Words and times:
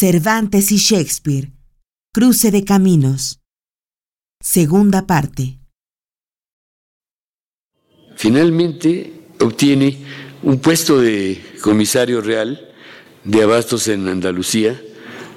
Cervantes 0.00 0.70
y 0.70 0.76
Shakespeare. 0.76 1.50
Cruce 2.14 2.52
de 2.52 2.64
caminos. 2.64 3.40
Segunda 4.40 5.08
parte. 5.08 5.58
Finalmente 8.14 9.12
obtiene 9.40 9.98
un 10.44 10.60
puesto 10.60 11.00
de 11.00 11.42
comisario 11.62 12.20
real 12.20 12.70
de 13.24 13.42
abastos 13.42 13.88
en 13.88 14.06
Andalucía 14.06 14.80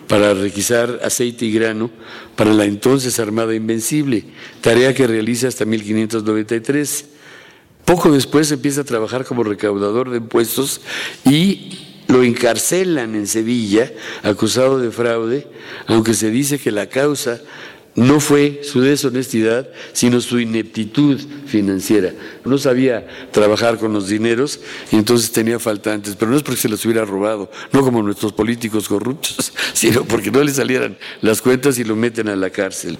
para 0.08 0.36
requisar 0.36 1.00
aceite 1.04 1.46
y 1.46 1.52
grano 1.52 1.90
para 2.36 2.54
la 2.54 2.66
entonces 2.66 3.20
Armada 3.20 3.56
Invencible, 3.56 4.26
tarea 4.62 4.94
que 4.94 5.08
realiza 5.08 5.48
hasta 5.48 5.66
1593. 5.66 7.06
Poco 7.84 8.12
después 8.12 8.52
empieza 8.52 8.82
a 8.82 8.84
trabajar 8.84 9.26
como 9.26 9.44
recaudador 9.44 10.12
de 10.12 10.18
impuestos 10.18 10.82
y 11.26 11.88
lo 12.12 12.24
encarcelan 12.24 13.16
en 13.16 13.26
Sevilla 13.26 13.92
acusado 14.22 14.80
de 14.80 14.92
fraude, 14.92 15.48
aunque 15.88 16.14
se 16.14 16.30
dice 16.30 16.60
que 16.60 16.72
la 16.72 16.88
causa 16.88 17.40
no 17.96 18.20
fue 18.20 18.62
su 18.64 18.82
deshonestidad, 18.82 19.70
sino 19.94 20.22
su 20.22 20.40
ineptitud 20.40 21.20
financiera. 21.46 22.14
No 22.46 22.58
sabía 22.58 23.06
trabajar 23.32 23.78
con 23.78 23.94
los 23.94 24.08
dineros 24.08 24.60
y 24.92 24.96
entonces 24.96 25.32
tenía 25.32 25.60
faltantes, 25.60 26.16
pero 26.18 26.32
no 26.32 26.38
es 26.38 26.44
porque 26.44 26.62
se 26.62 26.70
los 26.70 26.84
hubiera 26.86 27.06
robado, 27.06 27.52
no 27.72 27.82
como 27.82 28.02
nuestros 28.02 28.34
políticos 28.34 28.88
corruptos, 28.88 29.54
sino 29.74 30.04
porque 30.06 30.32
no 30.32 30.44
le 30.44 30.54
salieran 30.54 30.98
las 31.22 31.42
cuentas 31.42 31.80
y 31.80 31.84
lo 31.84 31.96
meten 31.96 32.30
a 32.30 32.36
la 32.36 32.50
cárcel. 32.50 32.98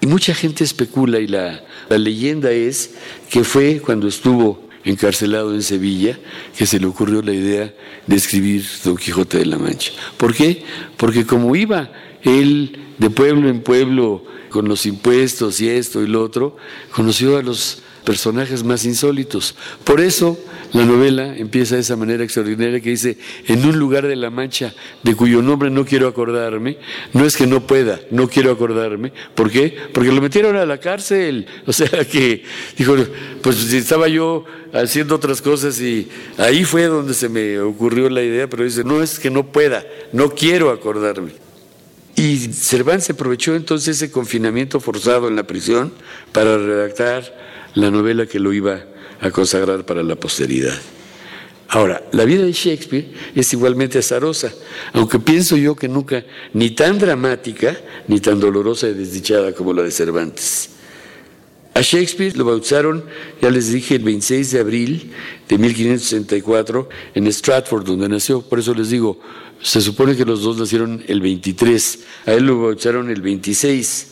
Y 0.00 0.06
mucha 0.06 0.34
gente 0.34 0.64
especula 0.64 1.20
y 1.20 1.28
la, 1.28 1.64
la 1.88 1.96
leyenda 1.96 2.50
es 2.50 2.90
que 3.30 3.44
fue 3.44 3.80
cuando 3.80 4.08
estuvo 4.08 4.71
encarcelado 4.84 5.54
en 5.54 5.62
Sevilla 5.62 6.18
que 6.56 6.66
se 6.66 6.80
le 6.80 6.86
ocurrió 6.86 7.22
la 7.22 7.32
idea 7.32 7.72
de 8.06 8.16
escribir 8.16 8.64
Don 8.84 8.96
Quijote 8.96 9.38
de 9.38 9.46
la 9.46 9.58
Mancha. 9.58 9.92
¿Por 10.16 10.34
qué? 10.34 10.64
Porque 10.96 11.24
como 11.26 11.54
iba 11.56 11.90
él 12.22 12.78
de 12.98 13.10
pueblo 13.10 13.48
en 13.48 13.60
pueblo 13.60 14.24
con 14.50 14.68
los 14.68 14.86
impuestos 14.86 15.60
y 15.60 15.68
esto 15.68 16.02
y 16.02 16.06
lo 16.06 16.22
otro, 16.22 16.56
conoció 16.94 17.36
a 17.38 17.42
los 17.42 17.81
personajes 18.04 18.64
más 18.64 18.84
insólitos. 18.84 19.54
Por 19.84 20.00
eso 20.00 20.38
la 20.72 20.84
novela 20.84 21.36
empieza 21.36 21.74
de 21.74 21.82
esa 21.82 21.96
manera 21.96 22.24
extraordinaria 22.24 22.80
que 22.80 22.90
dice, 22.90 23.18
en 23.46 23.64
un 23.64 23.78
lugar 23.78 24.06
de 24.06 24.16
la 24.16 24.30
Mancha 24.30 24.74
de 25.02 25.14
cuyo 25.14 25.42
nombre 25.42 25.70
no 25.70 25.84
quiero 25.84 26.08
acordarme, 26.08 26.78
no 27.12 27.26
es 27.26 27.36
que 27.36 27.46
no 27.46 27.66
pueda, 27.66 28.00
no 28.10 28.28
quiero 28.28 28.50
acordarme. 28.50 29.12
¿Por 29.34 29.50
qué? 29.50 29.76
Porque 29.92 30.10
lo 30.10 30.22
metieron 30.22 30.56
a 30.56 30.66
la 30.66 30.78
cárcel. 30.78 31.46
O 31.72 31.72
sea 31.72 32.04
que 32.04 32.42
dijo, 32.76 32.94
pues 33.40 33.72
estaba 33.72 34.08
yo 34.08 34.44
haciendo 34.72 35.14
otras 35.14 35.40
cosas 35.40 35.80
y 35.80 36.08
ahí 36.36 36.64
fue 36.64 36.84
donde 36.84 37.14
se 37.14 37.28
me 37.28 37.60
ocurrió 37.60 38.10
la 38.10 38.22
idea, 38.22 38.48
pero 38.48 38.64
dice, 38.64 38.84
no 38.84 39.02
es 39.02 39.18
que 39.18 39.30
no 39.30 39.46
pueda, 39.46 39.84
no 40.12 40.30
quiero 40.30 40.70
acordarme. 40.70 41.32
Y 42.14 42.38
Cervantes 42.52 43.10
aprovechó 43.10 43.54
entonces 43.54 43.96
ese 43.96 44.10
confinamiento 44.10 44.80
forzado 44.80 45.28
en 45.28 45.36
la 45.36 45.44
prisión 45.44 45.92
para 46.32 46.58
redactar 46.58 47.51
la 47.74 47.90
novela 47.90 48.26
que 48.26 48.38
lo 48.38 48.52
iba 48.52 48.84
a 49.20 49.30
consagrar 49.30 49.84
para 49.84 50.02
la 50.02 50.16
posteridad. 50.16 50.78
Ahora, 51.68 52.04
la 52.12 52.26
vida 52.26 52.44
de 52.44 52.52
Shakespeare 52.52 53.06
es 53.34 53.50
igualmente 53.54 53.98
azarosa, 53.98 54.52
aunque 54.92 55.18
pienso 55.18 55.56
yo 55.56 55.74
que 55.74 55.88
nunca 55.88 56.22
ni 56.52 56.70
tan 56.72 56.98
dramática 56.98 57.74
ni 58.08 58.20
tan 58.20 58.38
dolorosa 58.38 58.88
y 58.88 58.94
desdichada 58.94 59.52
como 59.52 59.72
la 59.72 59.82
de 59.82 59.90
Cervantes. 59.90 60.68
A 61.74 61.80
Shakespeare 61.80 62.36
lo 62.36 62.44
bautizaron, 62.44 63.04
ya 63.40 63.50
les 63.50 63.72
dije, 63.72 63.94
el 63.94 64.04
26 64.04 64.50
de 64.50 64.60
abril 64.60 65.12
de 65.48 65.56
1564 65.56 66.88
en 67.14 67.32
Stratford, 67.32 67.86
donde 67.86 68.06
nació. 68.10 68.42
Por 68.42 68.58
eso 68.58 68.74
les 68.74 68.90
digo, 68.90 69.18
se 69.62 69.80
supone 69.80 70.14
que 70.14 70.26
los 70.26 70.42
dos 70.42 70.58
nacieron 70.58 71.02
el 71.08 71.22
23, 71.22 72.00
a 72.26 72.32
él 72.32 72.44
lo 72.44 72.60
bautizaron 72.60 73.08
el 73.08 73.22
26. 73.22 74.08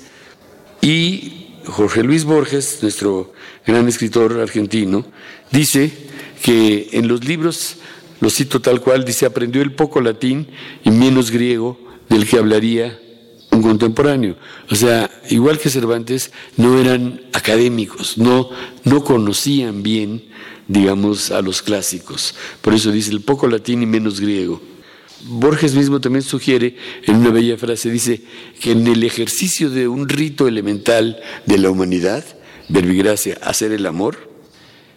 Y 0.81 1.50
Jorge 1.67 2.03
Luis 2.03 2.25
Borges, 2.25 2.79
nuestro 2.83 3.33
gran 3.67 3.89
escritor 3.89 4.41
argentino, 4.41 5.05
dice 5.51 5.93
que 6.43 6.91
en 6.93 7.09
los 7.09 7.25
libros, 7.25 7.77
lo 8.21 8.31
cito 8.31 8.61
tal 8.61 8.81
cual, 8.81 9.05
dice, 9.05 9.27
aprendió 9.27 9.63
el 9.63 9.73
poco 9.73 10.01
latín 10.01 10.49
y 10.85 10.91
menos 10.91 11.31
griego 11.31 11.79
del 12.09 12.27
que 12.27 12.39
hablaría 12.39 12.99
un 13.51 13.63
contemporáneo. 13.63 14.37
O 14.71 14.75
sea, 14.75 15.11
igual 15.29 15.59
que 15.59 15.71
Cervantes, 15.71 16.33
no 16.57 16.79
eran 16.79 17.23
académicos, 17.33 18.17
no, 18.17 18.51
no 18.85 19.05
conocían 19.05 19.83
bien, 19.83 20.25
digamos, 20.69 21.31
a 21.31 21.43
los 21.43 21.63
clásicos. 21.63 22.35
Por 22.61 22.75
eso 22.75 22.93
dice 22.93 23.11
el 23.11 23.23
poco 23.23 23.49
latín 23.49 23.83
y 23.83 23.87
menos 23.87 24.21
griego. 24.21 24.61
Borges 25.25 25.75
mismo 25.75 26.01
también 26.01 26.23
sugiere 26.23 26.77
en 27.05 27.17
una 27.17 27.31
bella 27.31 27.57
frase, 27.57 27.91
dice 27.91 28.23
que 28.61 28.73
en 28.73 28.87
el 28.87 29.03
ejercicio 29.05 29.71
de 29.71 29.87
un 29.87 30.09
rito 30.09 30.49
elemental 30.49 31.21
de 31.47 31.59
la 31.59 31.71
humanidad, 31.71 32.25
verbigracia, 32.69 33.39
hacer 33.43 33.73
el 33.73 33.85
amor, 33.87 34.31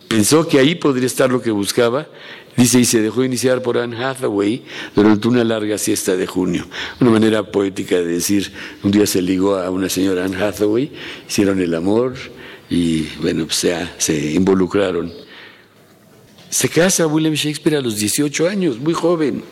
pensó 0.07 0.47
que 0.47 0.59
ahí 0.59 0.75
podría 0.75 1.07
estar 1.07 1.29
lo 1.29 1.41
que 1.41 1.51
buscaba, 1.51 2.07
dice, 2.56 2.79
y 2.79 2.85
se 2.85 3.01
dejó 3.01 3.23
iniciar 3.23 3.62
por 3.62 3.78
Anne 3.78 4.01
Hathaway 4.01 4.63
durante 4.95 5.28
una 5.28 5.44
larga 5.44 5.78
siesta 5.78 6.16
de 6.16 6.25
junio. 6.25 6.67
Una 7.01 7.12
manera 7.12 7.51
poética 7.51 7.97
de 7.97 8.06
decir, 8.06 8.51
un 8.83 8.91
día 8.91 9.06
se 9.06 9.22
ligó 9.22 9.56
a 9.56 9.69
una 9.72 9.89
señora 9.89 10.23
Anne 10.23 10.38
Hathaway, 10.38 10.91
hicieron 11.28 11.59
el 11.59 11.73
amor 11.73 12.16
y 12.69 13.07
bueno, 13.22 13.45
pues 13.45 13.67
se 13.97 14.31
involucraron. 14.31 15.12
Se 16.50 16.69
casa 16.69 17.07
William 17.07 17.33
Shakespeare 17.33 17.78
a 17.78 17.81
los 17.81 17.97
18 17.97 18.47
años, 18.47 18.79
muy 18.79 18.94
joven 18.94 19.44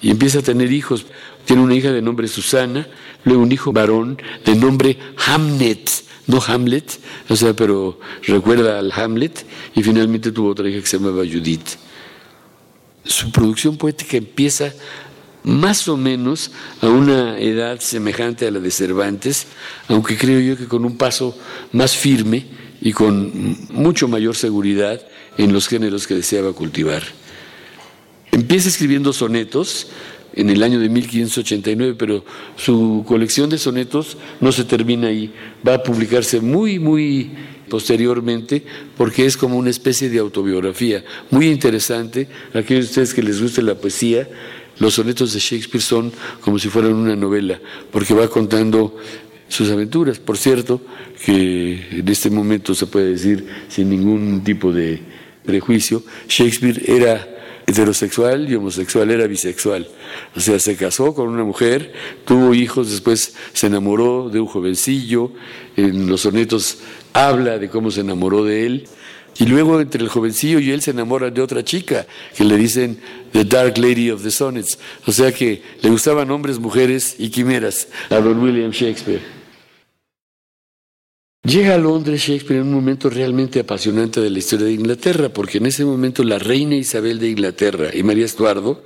y 0.00 0.10
empieza 0.10 0.40
a 0.40 0.42
tener 0.42 0.72
hijos. 0.72 1.06
Tiene 1.44 1.62
una 1.62 1.74
hija 1.74 1.92
de 1.92 2.02
nombre 2.02 2.28
Susana, 2.28 2.86
luego 3.24 3.42
un 3.42 3.52
hijo 3.52 3.72
varón 3.72 4.20
de 4.44 4.54
nombre 4.54 4.98
Hamlet, 5.26 5.90
no 6.26 6.42
Hamlet, 6.46 6.98
o 7.28 7.36
sea, 7.36 7.54
pero 7.54 7.98
recuerda 8.22 8.78
al 8.78 8.92
Hamlet, 8.92 9.46
y 9.74 9.82
finalmente 9.82 10.32
tuvo 10.32 10.50
otra 10.50 10.68
hija 10.68 10.80
que 10.80 10.86
se 10.86 10.98
llamaba 10.98 11.24
Judith. 11.24 11.76
Su 13.04 13.30
producción 13.32 13.76
poética 13.76 14.18
empieza 14.18 14.72
más 15.44 15.88
o 15.88 15.96
menos 15.96 16.50
a 16.82 16.88
una 16.88 17.38
edad 17.38 17.80
semejante 17.80 18.46
a 18.46 18.50
la 18.50 18.60
de 18.60 18.70
Cervantes, 18.70 19.46
aunque 19.88 20.18
creo 20.18 20.40
yo 20.40 20.56
que 20.56 20.66
con 20.66 20.84
un 20.84 20.98
paso 20.98 21.36
más 21.72 21.96
firme 21.96 22.46
y 22.80 22.92
con 22.92 23.56
mucho 23.70 24.08
mayor 24.08 24.36
seguridad 24.36 25.00
en 25.38 25.52
los 25.52 25.68
géneros 25.68 26.06
que 26.06 26.14
deseaba 26.14 26.52
cultivar. 26.52 27.02
Empieza 28.38 28.68
escribiendo 28.68 29.12
sonetos 29.12 29.88
en 30.32 30.48
el 30.48 30.62
año 30.62 30.78
de 30.78 30.88
1589, 30.88 31.96
pero 31.98 32.24
su 32.56 33.04
colección 33.04 33.50
de 33.50 33.58
sonetos 33.58 34.16
no 34.40 34.52
se 34.52 34.62
termina 34.62 35.08
ahí, 35.08 35.32
va 35.66 35.74
a 35.74 35.82
publicarse 35.82 36.40
muy, 36.40 36.78
muy 36.78 37.32
posteriormente 37.68 38.62
porque 38.96 39.26
es 39.26 39.36
como 39.36 39.58
una 39.58 39.70
especie 39.70 40.08
de 40.08 40.20
autobiografía 40.20 41.04
muy 41.32 41.48
interesante. 41.48 42.28
Aquellos 42.54 42.84
de 42.84 42.90
ustedes 42.90 43.12
que 43.12 43.24
les 43.24 43.42
guste 43.42 43.60
la 43.60 43.74
poesía, 43.74 44.28
los 44.78 44.94
sonetos 44.94 45.32
de 45.32 45.40
Shakespeare 45.40 45.82
son 45.82 46.12
como 46.40 46.60
si 46.60 46.68
fueran 46.68 46.94
una 46.94 47.16
novela, 47.16 47.60
porque 47.90 48.14
va 48.14 48.28
contando 48.28 48.98
sus 49.48 49.68
aventuras. 49.68 50.20
Por 50.20 50.38
cierto, 50.38 50.80
que 51.24 51.88
en 51.90 52.08
este 52.08 52.30
momento 52.30 52.72
se 52.72 52.86
puede 52.86 53.10
decir 53.10 53.44
sin 53.68 53.90
ningún 53.90 54.44
tipo 54.44 54.72
de 54.72 55.00
prejuicio, 55.44 56.04
Shakespeare 56.28 56.80
era 56.86 57.34
heterosexual 57.68 58.50
y 58.50 58.54
homosexual, 58.54 59.10
era 59.10 59.26
bisexual. 59.26 59.86
O 60.34 60.40
sea, 60.40 60.58
se 60.58 60.74
casó 60.74 61.14
con 61.14 61.28
una 61.28 61.44
mujer, 61.44 61.92
tuvo 62.24 62.54
hijos, 62.54 62.90
después 62.90 63.34
se 63.52 63.66
enamoró 63.66 64.30
de 64.30 64.40
un 64.40 64.46
jovencillo, 64.46 65.32
en 65.76 66.06
los 66.06 66.22
sonetos 66.22 66.78
habla 67.12 67.58
de 67.58 67.68
cómo 67.68 67.90
se 67.90 68.00
enamoró 68.00 68.42
de 68.42 68.64
él. 68.64 68.88
Y 69.36 69.44
luego 69.44 69.80
entre 69.80 70.02
el 70.02 70.08
jovencillo 70.08 70.58
y 70.58 70.72
él 70.72 70.80
se 70.80 70.92
enamoran 70.92 71.32
de 71.32 71.42
otra 71.42 71.62
chica, 71.62 72.06
que 72.34 72.42
le 72.42 72.56
dicen 72.56 72.98
The 73.32 73.44
Dark 73.44 73.76
Lady 73.76 74.10
of 74.10 74.22
the 74.22 74.30
Sonnets. 74.30 74.78
O 75.06 75.12
sea 75.12 75.30
que 75.30 75.62
le 75.82 75.90
gustaban 75.90 76.30
hombres, 76.30 76.58
mujeres 76.58 77.16
y 77.18 77.28
quimeras 77.28 77.86
a 78.08 78.16
don 78.16 78.40
William 78.40 78.70
Shakespeare. 78.70 79.37
Llega 81.48 81.76
a 81.76 81.78
Londres 81.78 82.20
Shakespeare 82.20 82.60
en 82.60 82.66
un 82.66 82.74
momento 82.74 83.08
realmente 83.08 83.60
apasionante 83.60 84.20
de 84.20 84.28
la 84.28 84.38
historia 84.38 84.66
de 84.66 84.74
Inglaterra, 84.74 85.30
porque 85.30 85.56
en 85.56 85.64
ese 85.64 85.82
momento 85.82 86.22
la 86.22 86.38
reina 86.38 86.74
Isabel 86.74 87.18
de 87.18 87.30
Inglaterra 87.30 87.88
y 87.94 88.02
María 88.02 88.26
Estuardo 88.26 88.84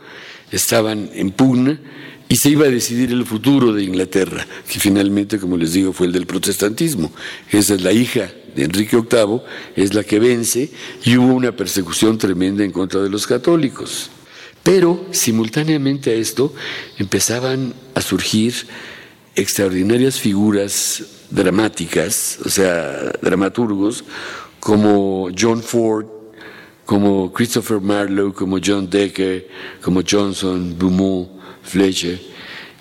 estaban 0.52 1.10
en 1.12 1.32
pugna 1.32 1.80
y 2.28 2.36
se 2.36 2.50
iba 2.50 2.66
a 2.66 2.70
decidir 2.70 3.10
el 3.10 3.26
futuro 3.26 3.72
de 3.72 3.82
Inglaterra, 3.82 4.46
que 4.68 4.78
finalmente, 4.78 5.40
como 5.40 5.56
les 5.56 5.72
digo, 5.72 5.92
fue 5.92 6.06
el 6.06 6.12
del 6.12 6.26
protestantismo. 6.26 7.10
Esa 7.50 7.74
es 7.74 7.82
la 7.82 7.90
hija 7.90 8.30
de 8.54 8.62
Enrique 8.62 8.96
VIII, 8.96 9.40
es 9.74 9.92
la 9.92 10.04
que 10.04 10.20
vence 10.20 10.70
y 11.04 11.16
hubo 11.16 11.34
una 11.34 11.50
persecución 11.50 12.16
tremenda 12.16 12.62
en 12.62 12.70
contra 12.70 13.02
de 13.02 13.10
los 13.10 13.26
católicos. 13.26 14.08
Pero 14.62 15.04
simultáneamente 15.10 16.10
a 16.10 16.14
esto 16.14 16.54
empezaban 16.96 17.74
a 17.96 18.00
surgir 18.00 18.54
extraordinarias 19.34 20.20
figuras 20.20 21.21
dramáticas, 21.32 22.38
o 22.44 22.48
sea, 22.48 23.12
dramaturgos, 23.20 24.04
como 24.60 25.28
John 25.38 25.62
Ford, 25.62 26.06
como 26.84 27.32
Christopher 27.32 27.80
Marlowe, 27.80 28.32
como 28.32 28.58
John 28.64 28.88
Decker, 28.88 29.48
como 29.82 30.02
Johnson, 30.08 30.76
Beaumont, 30.78 31.30
Fletcher. 31.62 32.20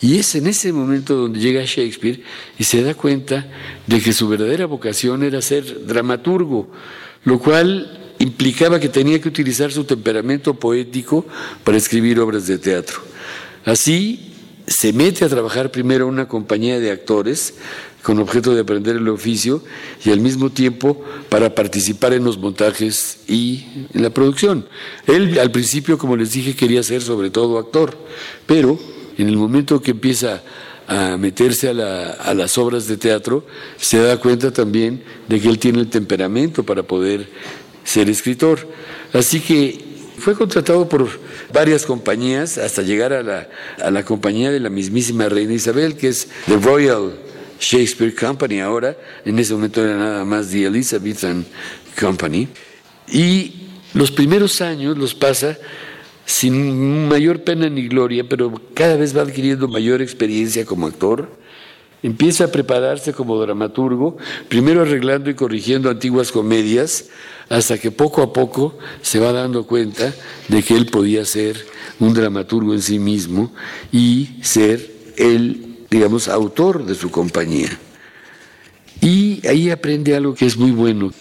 Y 0.01 0.17
es 0.17 0.35
en 0.35 0.47
ese 0.47 0.73
momento 0.73 1.15
donde 1.15 1.39
llega 1.39 1.63
Shakespeare 1.63 2.23
y 2.57 2.63
se 2.63 2.81
da 2.81 2.95
cuenta 2.95 3.47
de 3.85 4.01
que 4.01 4.13
su 4.13 4.27
verdadera 4.27 4.65
vocación 4.65 5.23
era 5.23 5.41
ser 5.41 5.85
dramaturgo, 5.85 6.71
lo 7.23 7.39
cual 7.39 8.15
implicaba 8.17 8.79
que 8.79 8.89
tenía 8.89 9.21
que 9.21 9.29
utilizar 9.29 9.71
su 9.71 9.83
temperamento 9.83 10.55
poético 10.55 11.25
para 11.63 11.77
escribir 11.77 12.19
obras 12.19 12.47
de 12.47 12.57
teatro. 12.57 12.99
Así 13.63 14.30
se 14.71 14.93
mete 14.93 15.25
a 15.25 15.29
trabajar 15.29 15.71
primero 15.71 16.07
una 16.07 16.27
compañía 16.27 16.79
de 16.79 16.91
actores 16.91 17.55
con 18.01 18.19
objeto 18.19 18.55
de 18.55 18.61
aprender 18.61 18.95
el 18.95 19.07
oficio 19.09 19.61
y 20.03 20.11
al 20.11 20.21
mismo 20.21 20.49
tiempo 20.49 21.03
para 21.29 21.53
participar 21.53 22.13
en 22.13 22.23
los 22.23 22.37
montajes 22.37 23.19
y 23.27 23.65
en 23.93 24.01
la 24.01 24.09
producción. 24.09 24.65
Él 25.05 25.37
al 25.39 25.51
principio, 25.51 25.97
como 25.97 26.15
les 26.15 26.31
dije, 26.31 26.55
quería 26.55 26.81
ser 26.83 27.01
sobre 27.01 27.29
todo 27.29 27.59
actor, 27.59 27.95
pero 28.45 28.79
en 29.17 29.27
el 29.27 29.37
momento 29.37 29.81
que 29.81 29.91
empieza 29.91 30.41
a 30.87 31.15
meterse 31.17 31.69
a, 31.69 32.33
las 32.33 32.57
obras 32.57 32.87
de 32.87 32.97
teatro, 32.97 33.45
se 33.77 33.99
da 33.99 34.17
cuenta 34.17 34.51
también 34.51 35.03
de 35.27 35.39
que 35.39 35.47
él 35.47 35.59
tiene 35.59 35.79
el 35.79 35.87
temperamento 35.87 36.63
para 36.63 36.83
poder 36.83 37.29
ser 37.83 38.09
escritor. 38.09 38.67
Así 39.13 39.39
que 39.39 39.90
fue 40.21 40.35
contratado 40.35 40.87
por 40.87 41.09
varias 41.51 41.85
compañías 41.85 42.57
hasta 42.57 42.81
llegar 42.83 43.11
a 43.11 43.23
la, 43.23 43.49
a 43.83 43.91
la 43.91 44.05
compañía 44.05 44.51
de 44.51 44.59
la 44.59 44.69
mismísima 44.69 45.27
reina 45.27 45.53
Isabel, 45.53 45.97
que 45.97 46.09
es 46.09 46.27
The 46.45 46.57
Royal 46.57 47.11
Shakespeare 47.59 48.13
Company 48.15 48.59
ahora, 48.59 48.95
en 49.25 49.37
ese 49.39 49.53
momento 49.53 49.83
era 49.83 49.97
nada 49.97 50.23
más 50.23 50.49
The 50.49 50.65
Elizabethan 50.65 51.45
Company, 51.99 52.47
y 53.11 53.67
los 53.93 54.11
primeros 54.11 54.61
años 54.61 54.97
los 54.97 55.13
pasa 55.13 55.57
sin 56.25 57.07
mayor 57.07 57.43
pena 57.43 57.67
ni 57.69 57.87
gloria, 57.87 58.23
pero 58.27 58.53
cada 58.73 58.95
vez 58.95 59.15
va 59.15 59.23
adquiriendo 59.23 59.67
mayor 59.67 60.01
experiencia 60.01 60.65
como 60.65 60.87
actor. 60.87 61.29
Empieza 62.03 62.45
a 62.45 62.51
prepararse 62.51 63.13
como 63.13 63.39
dramaturgo, 63.39 64.17
primero 64.49 64.81
arreglando 64.81 65.29
y 65.29 65.35
corrigiendo 65.35 65.89
antiguas 65.89 66.31
comedias, 66.31 67.05
hasta 67.49 67.77
que 67.77 67.91
poco 67.91 68.23
a 68.23 68.33
poco 68.33 68.77
se 69.01 69.19
va 69.19 69.31
dando 69.31 69.67
cuenta 69.67 70.13
de 70.47 70.63
que 70.63 70.75
él 70.75 70.87
podía 70.87 71.25
ser 71.25 71.63
un 71.99 72.13
dramaturgo 72.13 72.73
en 72.73 72.81
sí 72.81 72.97
mismo 72.97 73.51
y 73.91 74.29
ser 74.41 74.91
el, 75.17 75.77
digamos, 75.89 76.27
autor 76.27 76.85
de 76.85 76.95
su 76.95 77.11
compañía. 77.11 77.69
Y 79.01 79.45
ahí 79.47 79.69
aprende 79.69 80.15
algo 80.15 80.33
que 80.33 80.45
es 80.45 80.57
muy 80.57 80.71
bueno. 80.71 81.11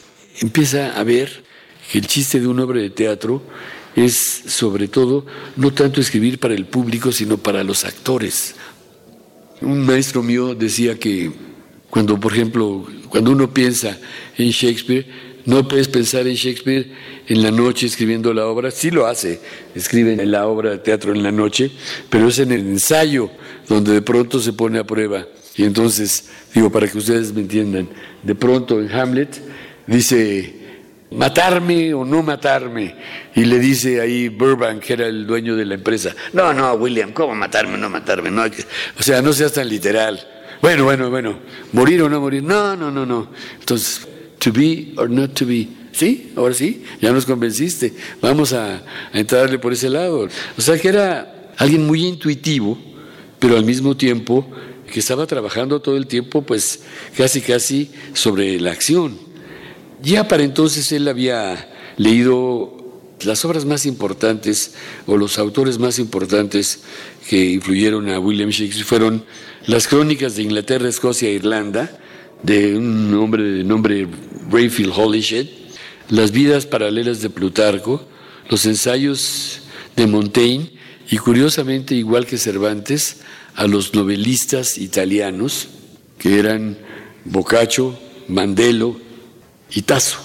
Empieza 0.40 0.98
a 0.98 1.04
ver 1.04 1.44
que 1.90 1.98
el 1.98 2.06
chiste 2.06 2.40
de 2.40 2.46
una 2.46 2.64
obra 2.64 2.80
de 2.80 2.90
teatro 2.90 3.42
es 3.96 4.14
sobre 4.46 4.88
todo 4.88 5.26
no 5.56 5.72
tanto 5.72 6.00
escribir 6.00 6.38
para 6.38 6.54
el 6.54 6.66
público, 6.66 7.10
sino 7.10 7.38
para 7.38 7.64
los 7.64 7.84
actores. 7.84 8.54
Un 9.60 9.84
maestro 9.84 10.22
mío 10.22 10.54
decía 10.54 10.98
que 10.98 11.30
cuando, 11.90 12.18
por 12.18 12.32
ejemplo, 12.32 12.86
cuando 13.08 13.32
uno 13.32 13.52
piensa 13.52 13.98
en 14.38 14.50
Shakespeare, 14.50 15.06
no 15.44 15.66
puedes 15.66 15.88
pensar 15.88 16.26
en 16.26 16.34
Shakespeare 16.34 16.90
en 17.26 17.42
la 17.42 17.50
noche 17.50 17.86
escribiendo 17.86 18.32
la 18.32 18.46
obra, 18.46 18.70
sí 18.70 18.90
lo 18.90 19.06
hace, 19.06 19.40
escribe 19.74 20.12
en 20.12 20.30
la 20.30 20.46
obra 20.46 20.70
de 20.70 20.78
teatro 20.78 21.12
en 21.12 21.22
la 21.22 21.32
noche, 21.32 21.70
pero 22.08 22.28
es 22.28 22.38
en 22.38 22.52
el 22.52 22.60
ensayo 22.60 23.30
donde 23.68 23.92
de 23.92 24.02
pronto 24.02 24.40
se 24.40 24.52
pone 24.52 24.78
a 24.78 24.84
prueba. 24.84 25.26
Y 25.56 25.64
entonces, 25.64 26.28
digo, 26.54 26.70
para 26.70 26.88
que 26.88 26.98
ustedes 26.98 27.32
me 27.32 27.40
entiendan, 27.40 27.88
de 28.22 28.34
pronto 28.34 28.80
en 28.80 28.90
Hamlet 28.92 29.40
dice, 29.86 30.59
matarme 31.12 31.92
o 31.94 32.04
no 32.04 32.22
matarme. 32.22 32.94
Y 33.34 33.44
le 33.44 33.58
dice 33.58 34.00
ahí 34.00 34.28
Burbank, 34.28 34.80
que 34.82 34.92
era 34.94 35.06
el 35.06 35.26
dueño 35.26 35.56
de 35.56 35.64
la 35.64 35.74
empresa, 35.74 36.14
no, 36.32 36.52
no, 36.52 36.74
William, 36.74 37.12
¿cómo 37.12 37.34
matarme 37.34 37.74
o 37.74 37.76
no 37.76 37.90
matarme? 37.90 38.30
No 38.30 38.42
O 38.42 39.02
sea, 39.02 39.22
no 39.22 39.32
seas 39.32 39.52
tan 39.52 39.68
literal. 39.68 40.26
Bueno, 40.60 40.84
bueno, 40.84 41.10
bueno, 41.10 41.38
morir 41.72 42.02
o 42.02 42.08
no 42.08 42.20
morir. 42.20 42.42
No, 42.42 42.76
no, 42.76 42.90
no, 42.90 43.06
no. 43.06 43.30
Entonces, 43.58 44.06
to 44.38 44.52
be 44.52 44.92
or 44.96 45.08
not 45.08 45.32
to 45.34 45.46
be. 45.46 45.68
Sí, 45.92 46.32
ahora 46.36 46.54
sí, 46.54 46.84
ya 47.00 47.12
nos 47.12 47.26
convenciste. 47.26 47.94
Vamos 48.20 48.52
a, 48.52 48.82
a 49.12 49.18
entrarle 49.18 49.58
por 49.58 49.72
ese 49.72 49.88
lado. 49.88 50.28
O 50.56 50.60
sea 50.60 50.78
que 50.78 50.88
era 50.88 51.50
alguien 51.56 51.86
muy 51.86 52.06
intuitivo, 52.06 52.78
pero 53.38 53.56
al 53.56 53.64
mismo 53.64 53.96
tiempo 53.96 54.46
que 54.92 55.00
estaba 55.00 55.26
trabajando 55.26 55.80
todo 55.80 55.96
el 55.96 56.06
tiempo, 56.06 56.42
pues 56.42 56.82
casi, 57.16 57.40
casi 57.40 57.90
sobre 58.12 58.60
la 58.60 58.72
acción. 58.72 59.29
Ya 60.02 60.28
para 60.28 60.44
entonces 60.44 60.90
él 60.92 61.08
había 61.08 61.68
leído 61.96 62.76
las 63.20 63.44
obras 63.44 63.64
más 63.66 63.84
importantes 63.84 64.74
o 65.06 65.16
los 65.16 65.38
autores 65.38 65.78
más 65.78 65.98
importantes 65.98 66.80
que 67.28 67.50
influyeron 67.50 68.08
a 68.08 68.18
William 68.18 68.50
Shakespeare 68.50 68.86
fueron 68.86 69.24
las 69.66 69.86
crónicas 69.86 70.36
de 70.36 70.42
Inglaterra, 70.42 70.88
Escocia 70.88 71.28
e 71.28 71.34
Irlanda, 71.34 71.98
de 72.42 72.76
un 72.78 73.12
hombre 73.14 73.42
de 73.42 73.64
nombre 73.64 74.08
Rayfield 74.50 74.92
Holyshedh, 74.96 75.48
las 76.08 76.32
vidas 76.32 76.64
paralelas 76.64 77.20
de 77.20 77.28
Plutarco, 77.28 78.06
los 78.48 78.64
ensayos 78.64 79.60
de 79.96 80.06
Montaigne 80.06 80.72
y 81.10 81.18
curiosamente, 81.18 81.94
igual 81.94 82.24
que 82.24 82.38
Cervantes, 82.38 83.18
a 83.54 83.66
los 83.66 83.94
novelistas 83.94 84.78
italianos 84.78 85.68
que 86.18 86.38
eran 86.38 86.78
Boccaccio, 87.24 87.98
Mandello, 88.28 88.96
y 89.72 89.82
Tasso. 89.82 90.18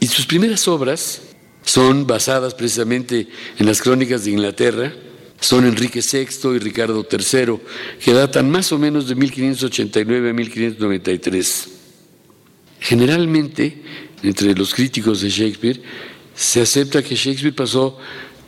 Y 0.00 0.06
sus 0.06 0.26
primeras 0.26 0.66
obras 0.68 1.22
son 1.64 2.06
basadas 2.06 2.54
precisamente 2.54 3.28
en 3.58 3.66
las 3.66 3.80
crónicas 3.80 4.24
de 4.24 4.32
Inglaterra, 4.32 4.92
son 5.40 5.66
Enrique 5.66 6.00
VI 6.00 6.56
y 6.56 6.58
Ricardo 6.58 7.06
III, 7.10 7.60
que 8.02 8.12
datan 8.12 8.50
más 8.50 8.72
o 8.72 8.78
menos 8.78 9.08
de 9.08 9.14
1589 9.14 10.30
a 10.30 10.32
1593. 10.32 11.68
Generalmente, 12.80 13.82
entre 14.22 14.54
los 14.54 14.74
críticos 14.74 15.20
de 15.20 15.30
Shakespeare, 15.30 15.82
se 16.34 16.60
acepta 16.60 17.02
que 17.02 17.14
Shakespeare 17.14 17.54
pasó 17.54 17.98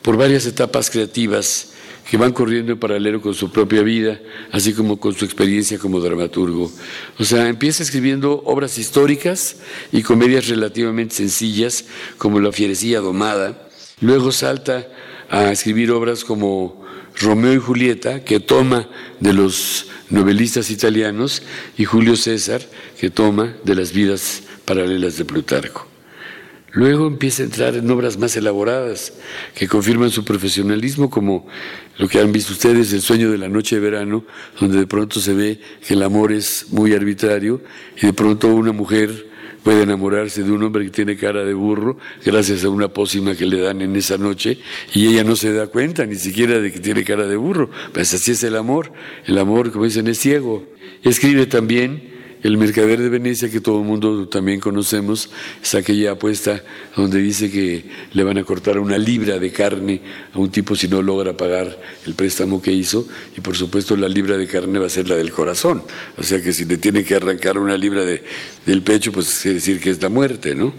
por 0.02 0.16
varias 0.16 0.46
etapas 0.46 0.90
creativas 0.90 1.73
que 2.08 2.16
van 2.16 2.32
corriendo 2.32 2.72
en 2.72 2.78
paralelo 2.78 3.20
con 3.20 3.34
su 3.34 3.50
propia 3.50 3.82
vida, 3.82 4.20
así 4.52 4.74
como 4.74 4.98
con 4.98 5.14
su 5.14 5.24
experiencia 5.24 5.78
como 5.78 6.00
dramaturgo. 6.00 6.70
O 7.18 7.24
sea, 7.24 7.48
empieza 7.48 7.82
escribiendo 7.82 8.42
obras 8.44 8.78
históricas 8.78 9.56
y 9.90 10.02
comedias 10.02 10.48
relativamente 10.48 11.14
sencillas, 11.14 11.86
como 12.18 12.40
La 12.40 12.52
fierecilla 12.52 13.00
domada. 13.00 13.68
Luego 14.00 14.32
salta 14.32 14.86
a 15.30 15.50
escribir 15.50 15.90
obras 15.90 16.24
como 16.24 16.84
Romeo 17.20 17.54
y 17.54 17.58
Julieta, 17.58 18.24
que 18.24 18.40
toma 18.40 18.88
de 19.20 19.32
los 19.32 19.86
novelistas 20.10 20.70
italianos, 20.70 21.42
y 21.78 21.84
Julio 21.84 22.16
César, 22.16 22.60
que 23.00 23.10
toma 23.10 23.54
de 23.64 23.74
las 23.74 23.92
vidas 23.92 24.42
paralelas 24.64 25.16
de 25.16 25.24
Plutarco. 25.24 25.93
Luego 26.74 27.06
empieza 27.06 27.42
a 27.42 27.46
entrar 27.46 27.76
en 27.76 27.88
obras 27.88 28.18
más 28.18 28.36
elaboradas 28.36 29.12
que 29.54 29.68
confirman 29.68 30.10
su 30.10 30.24
profesionalismo, 30.24 31.08
como 31.08 31.46
lo 31.98 32.08
que 32.08 32.18
han 32.18 32.32
visto 32.32 32.52
ustedes, 32.52 32.92
El 32.92 33.00
sueño 33.00 33.30
de 33.30 33.38
la 33.38 33.48
noche 33.48 33.76
de 33.76 33.80
verano, 33.80 34.24
donde 34.60 34.78
de 34.78 34.86
pronto 34.88 35.20
se 35.20 35.34
ve 35.34 35.60
que 35.86 35.94
el 35.94 36.02
amor 36.02 36.32
es 36.32 36.66
muy 36.70 36.92
arbitrario 36.92 37.62
y 37.96 38.06
de 38.06 38.12
pronto 38.12 38.48
una 38.48 38.72
mujer 38.72 39.28
puede 39.62 39.84
enamorarse 39.84 40.42
de 40.42 40.50
un 40.50 40.64
hombre 40.64 40.84
que 40.84 40.90
tiene 40.90 41.16
cara 41.16 41.44
de 41.44 41.54
burro 41.54 41.96
gracias 42.24 42.64
a 42.64 42.68
una 42.68 42.88
pócima 42.88 43.36
que 43.36 43.46
le 43.46 43.60
dan 43.60 43.80
en 43.80 43.94
esa 43.94 44.18
noche 44.18 44.58
y 44.92 45.06
ella 45.06 45.22
no 45.22 45.36
se 45.36 45.52
da 45.52 45.68
cuenta 45.68 46.04
ni 46.04 46.16
siquiera 46.16 46.58
de 46.58 46.72
que 46.72 46.80
tiene 46.80 47.04
cara 47.04 47.28
de 47.28 47.36
burro. 47.36 47.70
Pues 47.92 48.12
así 48.14 48.32
es 48.32 48.42
el 48.42 48.56
amor. 48.56 48.92
El 49.26 49.38
amor, 49.38 49.70
como 49.70 49.84
dicen, 49.84 50.08
es 50.08 50.18
ciego. 50.18 50.66
Escribe 51.04 51.46
también 51.46 52.13
el 52.44 52.58
mercader 52.58 53.00
de 53.00 53.08
Venecia, 53.08 53.50
que 53.50 53.62
todo 53.62 53.80
el 53.80 53.86
mundo 53.86 54.28
también 54.28 54.60
conocemos, 54.60 55.30
es 55.62 55.74
aquella 55.74 56.12
apuesta 56.12 56.62
donde 56.94 57.18
dice 57.22 57.50
que 57.50 57.86
le 58.12 58.22
van 58.22 58.36
a 58.36 58.44
cortar 58.44 58.78
una 58.78 58.98
libra 58.98 59.38
de 59.38 59.50
carne 59.50 60.02
a 60.34 60.38
un 60.38 60.50
tipo 60.50 60.76
si 60.76 60.86
no 60.86 61.00
logra 61.00 61.34
pagar 61.34 61.80
el 62.04 62.12
préstamo 62.12 62.60
que 62.60 62.70
hizo, 62.70 63.08
y 63.34 63.40
por 63.40 63.56
supuesto 63.56 63.96
la 63.96 64.10
libra 64.10 64.36
de 64.36 64.46
carne 64.46 64.78
va 64.78 64.86
a 64.86 64.90
ser 64.90 65.08
la 65.08 65.16
del 65.16 65.32
corazón. 65.32 65.84
O 66.18 66.22
sea 66.22 66.42
que 66.42 66.52
si 66.52 66.66
le 66.66 66.76
tiene 66.76 67.02
que 67.02 67.14
arrancar 67.14 67.58
una 67.58 67.78
libra 67.78 68.04
de, 68.04 68.22
del 68.66 68.82
pecho, 68.82 69.10
pues 69.10 69.40
quiere 69.40 69.54
decir 69.54 69.80
que 69.80 69.88
es 69.88 70.02
la 70.02 70.10
muerte, 70.10 70.54
¿no? 70.54 70.74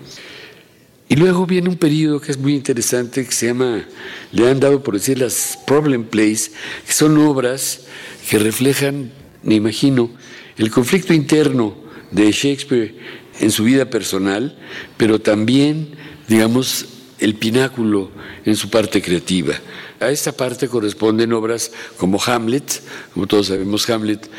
Y 1.10 1.16
luego 1.16 1.48
viene 1.48 1.70
un 1.70 1.78
periodo 1.78 2.22
que 2.22 2.32
es 2.32 2.38
muy 2.38 2.54
interesante, 2.54 3.26
que 3.26 3.32
se 3.32 3.48
llama, 3.48 3.88
le 4.32 4.48
han 4.48 4.60
dado 4.60 4.84
por 4.84 4.94
decir 4.94 5.18
las 5.18 5.58
problem 5.66 6.04
plays, 6.04 6.52
que 6.86 6.94
son 6.94 7.18
obras 7.18 7.82
que 8.30 8.38
reflejan, 8.38 9.12
me 9.42 9.56
imagino, 9.56 10.12
el 10.58 10.72
conflicto 10.72 11.14
interno 11.14 11.76
de 12.12 12.32
Shakespeare 12.32 12.96
en 13.40 13.52
su 13.52 13.64
vida 13.64 13.90
personal, 13.90 14.58
pero 14.98 15.20
también, 15.20 15.90
digamos, 16.28 16.86
el 17.20 17.36
pináculo 17.36 18.12
en 18.46 18.56
su 18.56 18.70
parte 18.70 19.02
creativa. 19.02 19.56
A 20.00 20.10
esta 20.10 20.32
parte 20.32 20.68
corresponden 20.68 21.34
obras 21.34 21.72
como 21.98 22.22
Hamlet, 22.22 22.82
como 23.14 23.28
todos 23.28 23.48
sabemos 23.48 23.90
Hamlet, 23.90 24.30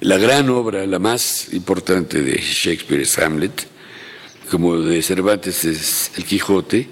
la 0.00 0.18
gran 0.18 0.50
obra, 0.50 0.86
la 0.86 0.98
más 0.98 1.52
importante 1.52 2.22
de 2.22 2.36
Shakespeare 2.38 3.02
es 3.02 3.18
Hamlet, 3.18 3.66
como 4.50 4.78
de 4.78 5.00
Cervantes 5.02 5.64
es 5.64 6.10
El 6.16 6.24
Quijote, 6.24 6.88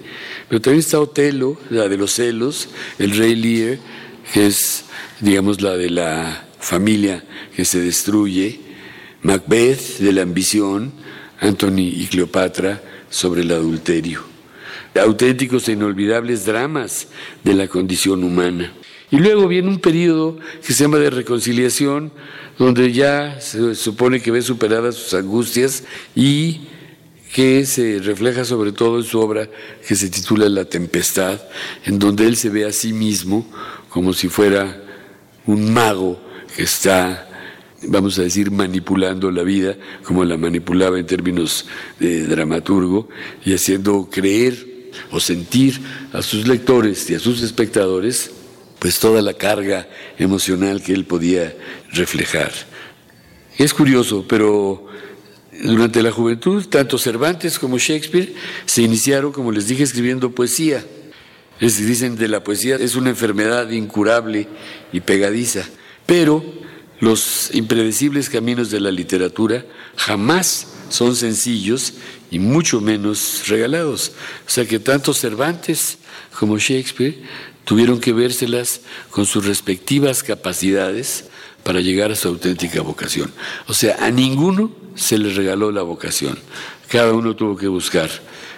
pero 0.47 0.61
también 0.61 0.79
está 0.79 0.99
Otelo, 0.99 1.59
la 1.69 1.87
de 1.87 1.97
los 1.97 2.13
celos, 2.13 2.69
El 2.97 3.11
Rey 3.17 3.35
Lear, 3.35 3.77
que 4.33 4.47
es, 4.47 4.85
digamos, 5.19 5.61
la 5.61 5.75
de 5.77 5.89
la 5.89 6.47
familia 6.59 7.23
que 7.55 7.65
se 7.65 7.81
destruye, 7.81 8.70
Macbeth 9.23 9.99
de 9.99 10.13
la 10.13 10.23
ambición, 10.23 10.91
Anthony 11.39 11.91
y 11.95 12.07
Cleopatra 12.07 12.81
sobre 13.09 13.41
el 13.41 13.51
adulterio. 13.51 14.23
Auténticos 14.95 15.67
e 15.67 15.73
inolvidables 15.73 16.45
dramas 16.45 17.07
de 17.43 17.53
la 17.53 17.67
condición 17.67 18.23
humana. 18.23 18.73
Y 19.09 19.17
luego 19.17 19.47
viene 19.47 19.67
un 19.67 19.79
periodo 19.79 20.37
que 20.65 20.73
se 20.73 20.83
llama 20.83 20.97
de 20.97 21.09
reconciliación, 21.09 22.11
donde 22.57 22.91
ya 22.91 23.39
se 23.39 23.75
supone 23.75 24.21
que 24.21 24.31
ve 24.31 24.41
superadas 24.41 24.95
sus 24.95 25.13
angustias 25.13 25.83
y 26.15 26.61
que 27.33 27.65
se 27.65 27.99
refleja 27.99 28.43
sobre 28.43 28.71
todo 28.71 28.97
en 28.97 29.03
su 29.03 29.19
obra 29.19 29.49
que 29.87 29.95
se 29.95 30.09
titula 30.09 30.49
La 30.49 30.65
Tempestad, 30.65 31.41
en 31.85 31.99
donde 31.99 32.25
él 32.25 32.35
se 32.35 32.49
ve 32.49 32.65
a 32.65 32.71
sí 32.71 32.93
mismo 32.93 33.45
como 33.89 34.13
si 34.13 34.29
fuera 34.29 34.81
un 35.45 35.73
mago 35.73 36.21
que 36.55 36.63
está, 36.63 37.27
vamos 37.83 38.19
a 38.19 38.23
decir, 38.23 38.51
manipulando 38.51 39.31
la 39.31 39.43
vida, 39.43 39.75
como 40.03 40.23
la 40.23 40.37
manipulaba 40.37 40.99
en 40.99 41.05
términos 41.05 41.65
de 41.99 42.27
dramaturgo, 42.27 43.09
y 43.45 43.53
haciendo 43.53 44.09
creer 44.09 44.71
o 45.11 45.19
sentir 45.19 45.79
a 46.13 46.21
sus 46.21 46.47
lectores 46.47 47.09
y 47.09 47.15
a 47.15 47.19
sus 47.19 47.41
espectadores 47.41 48.31
pues 48.81 48.99
toda 48.99 49.21
la 49.21 49.33
carga 49.33 49.87
emocional 50.17 50.81
que 50.81 50.91
él 50.91 51.05
podía 51.05 51.55
reflejar. 51.93 52.51
Es 53.59 53.75
curioso, 53.75 54.25
pero 54.27 54.87
durante 55.61 56.01
la 56.01 56.11
juventud, 56.11 56.65
tanto 56.65 56.97
Cervantes 56.97 57.59
como 57.59 57.77
Shakespeare 57.77 58.33
se 58.65 58.81
iniciaron, 58.81 59.31
como 59.31 59.51
les 59.51 59.67
dije, 59.67 59.83
escribiendo 59.83 60.31
poesía. 60.31 60.83
Les 61.59 61.77
dicen 61.85 62.15
de 62.15 62.27
la 62.27 62.43
poesía 62.43 62.77
es 62.77 62.95
una 62.95 63.11
enfermedad 63.11 63.69
incurable 63.69 64.47
y 64.91 65.01
pegadiza, 65.01 65.63
pero 66.07 66.43
los 67.01 67.49
impredecibles 67.53 68.29
caminos 68.29 68.69
de 68.69 68.79
la 68.79 68.91
literatura 68.91 69.65
jamás 69.97 70.67
son 70.89 71.15
sencillos 71.15 71.93
y 72.29 72.39
mucho 72.39 72.79
menos 72.79 73.43
regalados. 73.47 74.13
O 74.47 74.49
sea 74.49 74.65
que 74.65 74.79
tanto 74.79 75.13
Cervantes 75.13 75.97
como 76.39 76.57
Shakespeare 76.57 77.21
tuvieron 77.65 77.99
que 77.99 78.13
vérselas 78.13 78.81
con 79.09 79.25
sus 79.25 79.45
respectivas 79.45 80.23
capacidades 80.23 81.25
para 81.63 81.81
llegar 81.81 82.11
a 82.11 82.15
su 82.15 82.27
auténtica 82.27 82.81
vocación. 82.81 83.31
O 83.67 83.73
sea, 83.73 83.97
a 83.99 84.11
ninguno 84.11 84.71
se 84.95 85.17
le 85.17 85.33
regaló 85.33 85.71
la 85.71 85.81
vocación, 85.81 86.37
cada 86.87 87.13
uno 87.13 87.35
tuvo 87.35 87.57
que 87.57 87.67
buscar. 87.67 88.09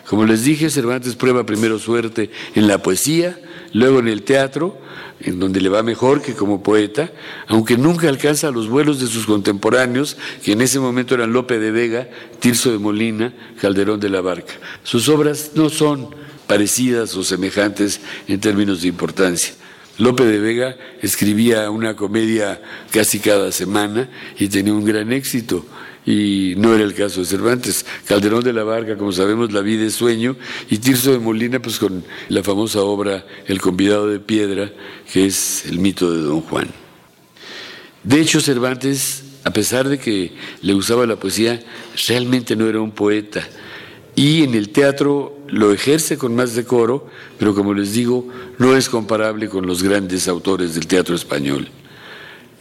Como 0.07 0.25
les 0.25 0.43
dije, 0.43 0.69
Cervantes 0.69 1.15
prueba 1.15 1.45
primero 1.45 1.79
suerte 1.79 2.29
en 2.55 2.67
la 2.67 2.81
poesía, 2.81 3.39
luego 3.74 4.00
en 4.00 4.08
el 4.08 4.24
teatro, 4.24 4.80
en 5.20 5.39
donde 5.39 5.60
le 5.62 5.70
va 5.70 5.84
mejor 5.84 6.22
que 6.22 6.34
como 6.34 6.63
poeta, 6.63 7.12
aunque 7.48 7.77
nunca 7.77 8.08
alcanza 8.08 8.51
los 8.51 8.70
vuelos 8.70 9.00
de 9.00 9.08
sus 9.08 9.25
contemporáneos, 9.25 10.18
que 10.44 10.53
en 10.53 10.62
ese 10.62 10.80
momento 10.80 11.15
eran 11.15 11.34
Lope 11.34 11.60
de 11.60 11.72
Vega, 11.72 12.10
Tirso 12.39 12.72
de 12.72 12.77
Molina, 12.77 13.34
Calderón 13.60 14.00
de 14.00 14.10
la 14.10 14.22
Barca. 14.22 14.53
Sus 14.84 15.10
obras 15.10 15.51
no 15.56 15.70
son 15.70 16.15
parecidas 16.48 17.15
o 17.15 17.24
semejantes 17.24 18.01
en 18.27 18.39
términos 18.39 18.82
de 18.82 18.89
importancia. 18.89 19.53
Lope 19.98 20.25
de 20.25 20.39
Vega 20.39 20.75
escribía 21.01 21.70
una 21.70 21.96
comedia 21.96 22.62
casi 22.92 23.20
cada 23.20 23.51
semana 23.51 24.10
y 24.39 24.48
tenía 24.48 24.74
un 24.74 24.86
gran 24.86 25.12
éxito 25.13 25.65
y 26.05 26.53
no 26.57 26.74
era 26.74 26.83
el 26.83 26.93
caso 26.93 27.22
de 27.22 27.25
Cervantes. 27.25 27.86
Calderón 28.05 28.43
de 28.43 28.53
la 28.53 28.63
Barca, 28.63 28.98
como 28.98 29.12
sabemos, 29.12 29.51
La 29.51 29.62
vida 29.62 29.86
es 29.86 29.93
sueño, 29.93 30.36
y 30.69 30.77
Tirso 30.77 31.12
de 31.12 31.19
Molina, 31.19 31.62
pues 31.62 31.79
con 31.79 32.03
la 32.29 32.43
famosa 32.43 32.81
obra 32.81 33.25
El 33.48 33.62
convidado 33.62 34.07
de 34.07 34.19
piedra, 34.19 34.72
que 35.12 35.25
es 35.25 35.65
el 35.65 35.79
mito 35.79 36.12
de 36.12 36.22
Don 36.22 36.41
Juan. 36.41 36.67
De 38.03 38.19
hecho, 38.19 38.41
Cervantes, 38.41 39.24
a 39.43 39.51
pesar 39.51 39.88
de 39.88 39.98
que 39.98 40.33
le 40.62 40.74
usaba 40.74 41.05
la 41.05 41.15
poesía, 41.15 41.62
realmente 42.07 42.55
no 42.55 42.67
era 42.67 42.81
un 42.81 42.91
poeta. 42.91 43.48
Y 44.15 44.43
en 44.43 44.55
el 44.55 44.69
teatro 44.69 45.38
lo 45.48 45.72
ejerce 45.72 46.17
con 46.17 46.36
más 46.36 46.53
decoro, 46.55 47.07
pero 47.39 47.55
como 47.55 47.74
les 47.74 47.93
digo, 47.93 48.27
no 48.57 48.75
es 48.75 48.89
comparable 48.89 49.50
con 49.50 49.65
los 49.65 49.81
grandes 49.81 50.27
autores 50.27 50.75
del 50.75 50.88
teatro 50.88 51.15
español. 51.15 51.69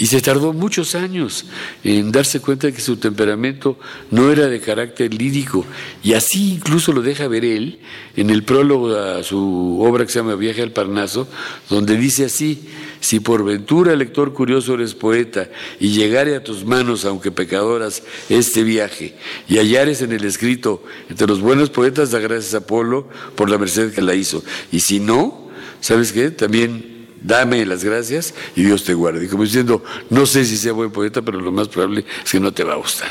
Y 0.02 0.06
se 0.08 0.20
tardó 0.20 0.52
muchos 0.52 0.96
años 0.96 1.44
en 1.84 2.10
darse 2.10 2.40
cuenta 2.40 2.66
de 2.66 2.72
que 2.72 2.80
su 2.80 2.96
temperamento 2.96 3.78
no 4.10 4.32
era 4.32 4.48
de 4.48 4.60
carácter 4.60 5.14
lírico. 5.14 5.64
Y 6.02 6.14
así 6.14 6.54
incluso 6.54 6.92
lo 6.92 7.02
deja 7.02 7.28
ver 7.28 7.44
él 7.44 7.78
en 8.16 8.30
el 8.30 8.42
prólogo 8.42 8.96
a 8.96 9.22
su 9.22 9.78
obra 9.80 10.04
que 10.04 10.10
se 10.10 10.18
llama 10.18 10.34
Viaje 10.34 10.60
al 10.60 10.72
Parnaso, 10.72 11.28
donde 11.70 11.96
dice 11.96 12.24
así, 12.24 12.68
si 12.98 13.20
por 13.20 13.44
ventura, 13.44 13.94
lector 13.94 14.32
curioso, 14.32 14.74
eres 14.74 14.94
poeta 14.94 15.48
y 15.78 15.90
llegare 15.90 16.34
a 16.34 16.42
tus 16.42 16.64
manos, 16.64 17.04
aunque 17.04 17.30
pecadoras, 17.30 18.02
este 18.28 18.64
viaje, 18.64 19.14
y 19.48 19.58
hallares 19.58 20.02
en 20.02 20.10
el 20.10 20.24
escrito, 20.24 20.82
entre 21.10 21.28
los 21.28 21.40
buenos 21.40 21.70
poetas 21.70 22.10
da 22.10 22.18
gracias 22.18 22.54
a 22.54 22.56
Apolo 22.56 23.08
por 23.36 23.48
la 23.48 23.56
merced 23.56 23.94
que 23.94 24.02
la 24.02 24.16
hizo. 24.16 24.42
Y 24.72 24.80
si 24.80 24.98
no, 24.98 25.48
¿sabes 25.80 26.10
qué? 26.10 26.32
También 26.32 26.91
dame 27.22 27.64
las 27.66 27.84
gracias 27.84 28.34
y 28.56 28.62
Dios 28.62 28.84
te 28.84 28.94
guarde. 28.94 29.28
Como 29.28 29.44
diciendo, 29.44 29.82
no 30.10 30.26
sé 30.26 30.44
si 30.44 30.56
sea 30.56 30.72
buen 30.72 30.90
poeta, 30.90 31.22
pero 31.22 31.40
lo 31.40 31.52
más 31.52 31.68
probable 31.68 32.04
es 32.24 32.30
que 32.30 32.40
no 32.40 32.52
te 32.52 32.64
va 32.64 32.74
a 32.74 32.76
gustar. 32.76 33.10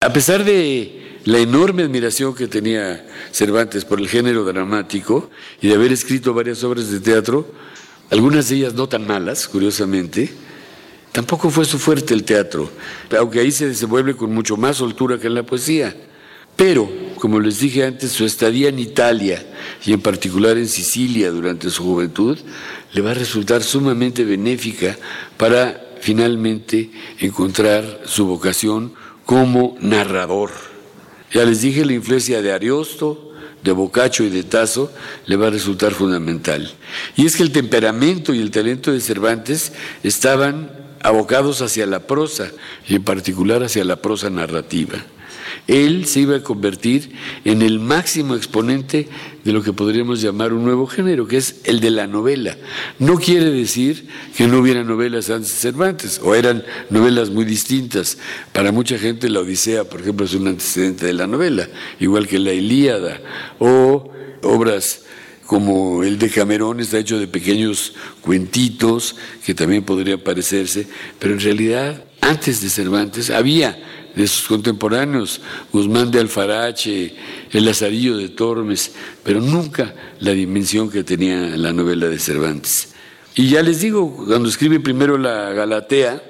A 0.00 0.12
pesar 0.12 0.44
de 0.44 1.20
la 1.24 1.38
enorme 1.38 1.82
admiración 1.82 2.34
que 2.34 2.46
tenía 2.46 3.06
Cervantes 3.32 3.84
por 3.84 3.98
el 3.98 4.08
género 4.08 4.44
dramático 4.44 5.30
y 5.60 5.68
de 5.68 5.74
haber 5.74 5.92
escrito 5.92 6.32
varias 6.32 6.62
obras 6.62 6.90
de 6.90 7.00
teatro, 7.00 7.50
algunas 8.10 8.48
de 8.48 8.56
ellas 8.56 8.74
no 8.74 8.88
tan 8.88 9.06
malas, 9.06 9.48
curiosamente, 9.48 10.30
tampoco 11.10 11.50
fue 11.50 11.64
su 11.64 11.78
fuerte 11.78 12.14
el 12.14 12.22
teatro, 12.22 12.70
aunque 13.18 13.40
ahí 13.40 13.50
se 13.50 13.66
desenvuelve 13.66 14.14
con 14.14 14.32
mucho 14.32 14.56
más 14.56 14.76
soltura 14.76 15.18
que 15.18 15.26
en 15.26 15.34
la 15.34 15.42
poesía. 15.42 15.96
Pero, 16.56 16.90
como 17.18 17.38
les 17.38 17.60
dije 17.60 17.84
antes, 17.84 18.12
su 18.12 18.24
estadía 18.24 18.70
en 18.70 18.78
Italia 18.78 19.44
y 19.84 19.92
en 19.92 20.00
particular 20.00 20.56
en 20.56 20.68
Sicilia 20.68 21.30
durante 21.30 21.70
su 21.70 21.84
juventud 21.84 22.38
le 22.92 23.00
va 23.02 23.10
a 23.10 23.14
resultar 23.14 23.62
sumamente 23.62 24.24
benéfica 24.24 24.96
para 25.36 25.82
finalmente 26.00 26.90
encontrar 27.18 28.00
su 28.06 28.26
vocación 28.26 28.94
como 29.26 29.76
narrador. 29.80 30.50
Ya 31.32 31.44
les 31.44 31.60
dije, 31.60 31.84
la 31.84 31.92
influencia 31.92 32.40
de 32.40 32.52
Ariosto, 32.52 33.32
de 33.62 33.72
Boccaccio 33.72 34.24
y 34.24 34.30
de 34.30 34.44
Tasso 34.44 34.90
le 35.26 35.36
va 35.36 35.48
a 35.48 35.50
resultar 35.50 35.92
fundamental. 35.92 36.72
Y 37.16 37.26
es 37.26 37.36
que 37.36 37.42
el 37.42 37.52
temperamento 37.52 38.32
y 38.32 38.40
el 38.40 38.50
talento 38.50 38.92
de 38.92 39.00
Cervantes 39.00 39.72
estaban 40.02 40.70
abocados 41.02 41.60
hacia 41.60 41.84
la 41.86 42.06
prosa 42.06 42.50
y 42.88 42.94
en 42.94 43.04
particular 43.04 43.62
hacia 43.62 43.84
la 43.84 43.96
prosa 43.96 44.30
narrativa 44.30 45.04
él 45.66 46.06
se 46.06 46.20
iba 46.20 46.36
a 46.36 46.42
convertir 46.42 47.12
en 47.44 47.62
el 47.62 47.80
máximo 47.80 48.36
exponente 48.36 49.08
de 49.44 49.52
lo 49.52 49.62
que 49.62 49.72
podríamos 49.72 50.20
llamar 50.20 50.52
un 50.52 50.64
nuevo 50.64 50.86
género, 50.86 51.26
que 51.26 51.36
es 51.36 51.56
el 51.64 51.80
de 51.80 51.90
la 51.90 52.06
novela. 52.06 52.56
No 52.98 53.16
quiere 53.16 53.50
decir 53.50 54.06
que 54.36 54.46
no 54.46 54.58
hubiera 54.58 54.84
novelas 54.84 55.30
antes 55.30 55.50
de 55.50 55.56
Cervantes, 55.56 56.20
o 56.22 56.34
eran 56.34 56.64
novelas 56.90 57.30
muy 57.30 57.44
distintas. 57.44 58.18
Para 58.52 58.72
mucha 58.72 58.98
gente 58.98 59.28
la 59.28 59.40
Odisea, 59.40 59.84
por 59.84 60.00
ejemplo, 60.00 60.26
es 60.26 60.34
un 60.34 60.48
antecedente 60.48 61.06
de 61.06 61.12
la 61.12 61.26
novela, 61.26 61.68
igual 61.98 62.28
que 62.28 62.38
la 62.38 62.52
Ilíada, 62.52 63.20
o 63.58 64.12
obras 64.42 65.02
como 65.46 66.02
el 66.02 66.18
de 66.18 66.28
Camerón 66.28 66.80
está 66.80 66.98
hecho 66.98 67.18
de 67.18 67.28
pequeños 67.28 67.94
cuentitos 68.20 69.16
que 69.44 69.54
también 69.54 69.84
podrían 69.84 70.20
parecerse, 70.20 70.86
pero 71.18 71.34
en 71.34 71.40
realidad 71.40 72.04
antes 72.20 72.60
de 72.60 72.68
Cervantes 72.68 73.30
había 73.30 73.78
de 74.16 74.26
sus 74.26 74.48
contemporáneos, 74.48 75.42
Guzmán 75.70 76.10
de 76.10 76.18
Alfarache, 76.18 77.14
el 77.52 77.64
Lazarillo 77.66 78.16
de 78.16 78.30
Tormes, 78.30 78.92
pero 79.22 79.40
nunca 79.40 79.94
la 80.20 80.32
dimensión 80.32 80.90
que 80.90 81.04
tenía 81.04 81.56
la 81.56 81.72
novela 81.72 82.08
de 82.08 82.18
Cervantes. 82.18 82.88
Y 83.34 83.50
ya 83.50 83.62
les 83.62 83.82
digo, 83.82 84.24
cuando 84.26 84.48
escribe 84.48 84.80
primero 84.80 85.18
la 85.18 85.52
Galatea, 85.52 86.22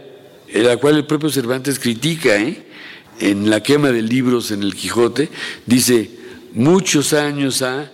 en 0.48 0.66
la 0.66 0.76
cual 0.76 0.96
el 0.96 1.06
propio 1.06 1.30
Cervantes 1.30 1.78
critica, 1.78 2.36
¿eh? 2.36 2.66
en 3.20 3.48
la 3.48 3.62
quema 3.62 3.92
de 3.92 4.02
libros 4.02 4.50
en 4.50 4.64
el 4.64 4.74
Quijote, 4.74 5.30
dice, 5.64 6.10
muchos 6.52 7.12
años 7.12 7.62
ha 7.62 7.92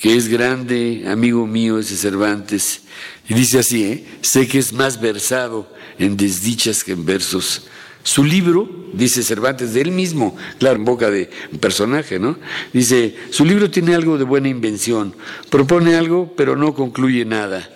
que 0.00 0.16
es 0.16 0.28
grande, 0.28 1.04
amigo 1.08 1.46
mío 1.46 1.78
ese 1.78 1.96
Cervantes, 1.96 2.82
y 3.28 3.34
dice 3.34 3.58
así, 3.58 3.84
¿eh? 3.84 4.04
sé 4.20 4.46
que 4.46 4.60
es 4.60 4.72
más 4.72 5.00
versado 5.00 5.68
en 5.98 6.16
desdichas 6.16 6.84
que 6.84 6.92
en 6.92 7.04
versos. 7.04 7.62
Su 8.04 8.22
libro, 8.22 8.68
dice 8.92 9.22
Cervantes, 9.22 9.72
de 9.72 9.80
él 9.80 9.90
mismo, 9.90 10.36
claro, 10.58 10.76
en 10.76 10.84
boca 10.84 11.10
de 11.10 11.30
personaje, 11.58 12.18
¿no? 12.18 12.38
Dice, 12.70 13.16
su 13.30 13.46
libro 13.46 13.70
tiene 13.70 13.94
algo 13.94 14.18
de 14.18 14.24
buena 14.24 14.48
invención, 14.48 15.16
propone 15.48 15.96
algo, 15.96 16.30
pero 16.36 16.54
no 16.54 16.74
concluye 16.74 17.24
nada. 17.24 17.66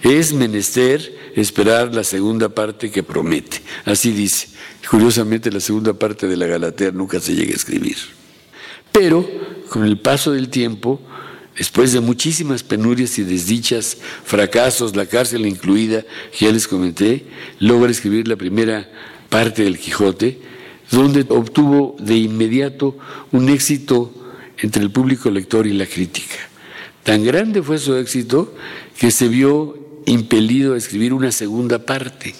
Es 0.00 0.32
menester 0.32 1.32
esperar 1.34 1.92
la 1.92 2.04
segunda 2.04 2.50
parte 2.50 2.92
que 2.92 3.02
promete. 3.02 3.62
Así 3.84 4.12
dice. 4.12 4.48
Curiosamente, 4.88 5.50
la 5.50 5.60
segunda 5.60 5.92
parte 5.94 6.28
de 6.28 6.36
la 6.36 6.46
Galatea 6.46 6.92
nunca 6.92 7.18
se 7.18 7.34
llega 7.34 7.52
a 7.52 7.56
escribir. 7.56 7.96
Pero, 8.92 9.28
con 9.70 9.84
el 9.84 9.98
paso 9.98 10.30
del 10.30 10.50
tiempo, 10.50 11.00
después 11.56 11.92
de 11.92 11.98
muchísimas 11.98 12.62
penurias 12.62 13.18
y 13.18 13.24
desdichas, 13.24 13.96
fracasos, 14.24 14.94
la 14.94 15.06
cárcel 15.06 15.46
incluida, 15.46 16.04
que 16.30 16.44
ya 16.44 16.52
les 16.52 16.68
comenté, 16.68 17.26
logra 17.58 17.90
escribir 17.90 18.28
la 18.28 18.36
primera 18.36 18.88
parte 19.34 19.64
del 19.64 19.80
Quijote, 19.80 20.38
donde 20.92 21.26
obtuvo 21.28 21.96
de 21.98 22.14
inmediato 22.14 22.96
un 23.32 23.48
éxito 23.48 24.14
entre 24.58 24.80
el 24.80 24.92
público 24.92 25.28
lector 25.28 25.66
y 25.66 25.72
la 25.72 25.86
crítica. 25.86 26.36
Tan 27.02 27.24
grande 27.24 27.60
fue 27.60 27.78
su 27.78 27.96
éxito 27.96 28.54
que 28.96 29.10
se 29.10 29.26
vio 29.26 29.76
impelido 30.06 30.74
a 30.74 30.76
escribir 30.76 31.12
una 31.12 31.32
segunda 31.32 31.84
parte 31.84 32.32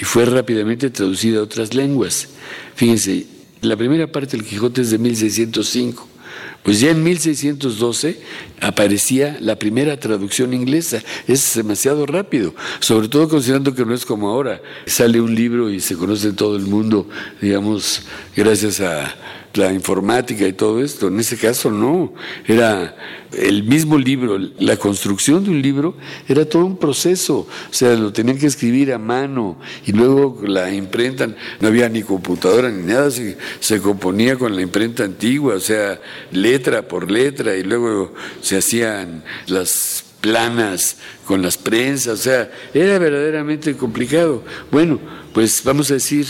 y 0.00 0.04
fue 0.06 0.24
rápidamente 0.24 0.88
traducida 0.88 1.40
a 1.40 1.42
otras 1.42 1.74
lenguas. 1.74 2.28
Fíjense, 2.74 3.26
la 3.60 3.76
primera 3.76 4.10
parte 4.10 4.38
del 4.38 4.46
Quijote 4.46 4.80
es 4.80 4.90
de 4.92 4.96
1605 4.96 6.08
pues 6.62 6.80
ya 6.80 6.90
en 6.90 7.02
1612 7.02 8.20
aparecía 8.60 9.38
la 9.40 9.56
primera 9.56 9.98
traducción 9.98 10.52
inglesa. 10.52 11.02
Es 11.26 11.54
demasiado 11.54 12.06
rápido, 12.06 12.54
sobre 12.80 13.08
todo 13.08 13.28
considerando 13.28 13.74
que 13.74 13.84
no 13.84 13.94
es 13.94 14.04
como 14.04 14.28
ahora. 14.28 14.60
Sale 14.86 15.20
un 15.20 15.34
libro 15.34 15.70
y 15.70 15.80
se 15.80 15.96
conoce 15.96 16.28
en 16.28 16.36
todo 16.36 16.56
el 16.56 16.66
mundo, 16.66 17.08
digamos, 17.40 18.02
gracias 18.36 18.80
a 18.80 19.16
la 19.54 19.72
informática 19.72 20.46
y 20.46 20.52
todo 20.52 20.82
esto. 20.82 21.08
En 21.08 21.18
ese 21.18 21.36
caso 21.36 21.70
no, 21.70 22.14
era 22.46 22.96
el 23.32 23.64
mismo 23.64 23.98
libro, 23.98 24.38
la 24.58 24.76
construcción 24.76 25.44
de 25.44 25.50
un 25.50 25.62
libro 25.62 25.96
era 26.28 26.44
todo 26.44 26.64
un 26.64 26.76
proceso, 26.76 27.38
o 27.38 27.72
sea, 27.72 27.94
lo 27.96 28.12
tenían 28.12 28.38
que 28.38 28.46
escribir 28.46 28.92
a 28.92 28.98
mano 28.98 29.58
y 29.86 29.92
luego 29.92 30.40
la 30.42 30.72
imprenta, 30.72 31.28
no 31.60 31.68
había 31.68 31.88
ni 31.88 32.02
computadora 32.02 32.70
ni 32.70 32.82
nada, 32.82 33.10
se, 33.10 33.36
se 33.60 33.80
componía 33.80 34.36
con 34.36 34.54
la 34.54 34.62
imprenta 34.62 35.04
antigua, 35.04 35.54
o 35.54 35.60
sea, 35.60 36.00
letra 36.32 36.86
por 36.86 37.10
letra 37.10 37.56
y 37.56 37.62
luego 37.62 38.12
se 38.40 38.58
hacían 38.58 39.24
las 39.46 40.04
planas 40.20 40.96
con 41.24 41.42
las 41.42 41.56
prensas, 41.56 42.20
o 42.20 42.22
sea, 42.22 42.50
era 42.74 42.98
verdaderamente 42.98 43.76
complicado. 43.76 44.42
Bueno, 44.70 45.00
pues 45.32 45.62
vamos 45.64 45.90
a 45.90 45.94
decir 45.94 46.26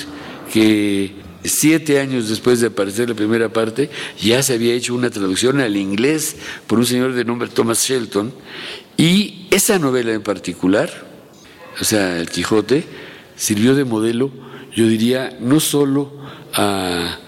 que 0.52 1.14
siete 1.44 2.00
años 2.00 2.28
después 2.28 2.60
de 2.60 2.68
aparecer 2.68 3.08
la 3.08 3.14
primera 3.14 3.52
parte, 3.52 3.90
ya 4.20 4.42
se 4.42 4.54
había 4.54 4.74
hecho 4.74 4.94
una 4.94 5.10
traducción 5.10 5.60
al 5.60 5.76
inglés 5.76 6.36
por 6.66 6.78
un 6.78 6.86
señor 6.86 7.14
de 7.14 7.24
nombre 7.24 7.48
Thomas 7.48 7.82
Shelton, 7.86 8.32
y 8.96 9.46
esa 9.50 9.78
novela 9.78 10.12
en 10.12 10.22
particular, 10.22 11.08
o 11.80 11.84
sea, 11.84 12.18
El 12.20 12.28
Quijote, 12.28 12.84
sirvió 13.36 13.74
de 13.74 13.84
modelo, 13.84 14.30
yo 14.74 14.86
diría, 14.86 15.36
no 15.40 15.60
solo 15.60 16.12
a 16.52 17.18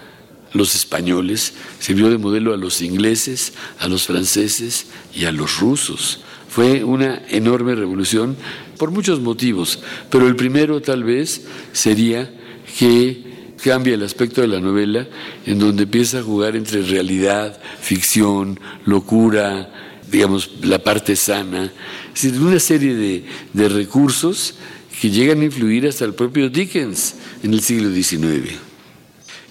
los 0.53 0.75
españoles, 0.75 1.53
sirvió 1.79 2.09
de 2.09 2.19
modelo 2.19 2.53
a 2.53 2.57
los 2.57 2.81
ingleses, 2.81 3.53
a 3.79 3.87
los 3.87 4.05
franceses 4.05 4.85
y 5.15 5.25
a 5.25 5.31
los 5.31 5.59
rusos. 5.59 6.21
Fue 6.47 6.83
una 6.83 7.23
enorme 7.29 7.73
revolución 7.73 8.37
por 8.77 8.91
muchos 8.91 9.19
motivos, 9.19 9.79
pero 10.11 10.27
el 10.27 10.35
primero 10.35 10.81
tal 10.81 11.03
vez 11.03 11.41
sería 11.71 12.31
que 12.77 13.33
cambia 13.63 13.95
el 13.95 14.03
aspecto 14.03 14.41
de 14.41 14.47
la 14.47 14.59
novela, 14.59 15.07
en 15.45 15.57
donde 15.57 15.83
empieza 15.83 16.19
a 16.19 16.23
jugar 16.23 16.55
entre 16.55 16.81
realidad, 16.81 17.59
ficción, 17.79 18.59
locura, 18.85 19.99
digamos, 20.11 20.51
la 20.61 20.79
parte 20.79 21.15
sana, 21.15 21.71
es 22.13 22.21
decir, 22.21 22.39
una 22.39 22.59
serie 22.59 22.93
de, 22.93 23.25
de 23.53 23.69
recursos 23.69 24.55
que 25.01 25.09
llegan 25.09 25.41
a 25.41 25.45
influir 25.45 25.87
hasta 25.87 26.05
el 26.05 26.13
propio 26.13 26.49
Dickens 26.49 27.15
en 27.41 27.53
el 27.53 27.61
siglo 27.61 27.91
XIX. 27.91 28.53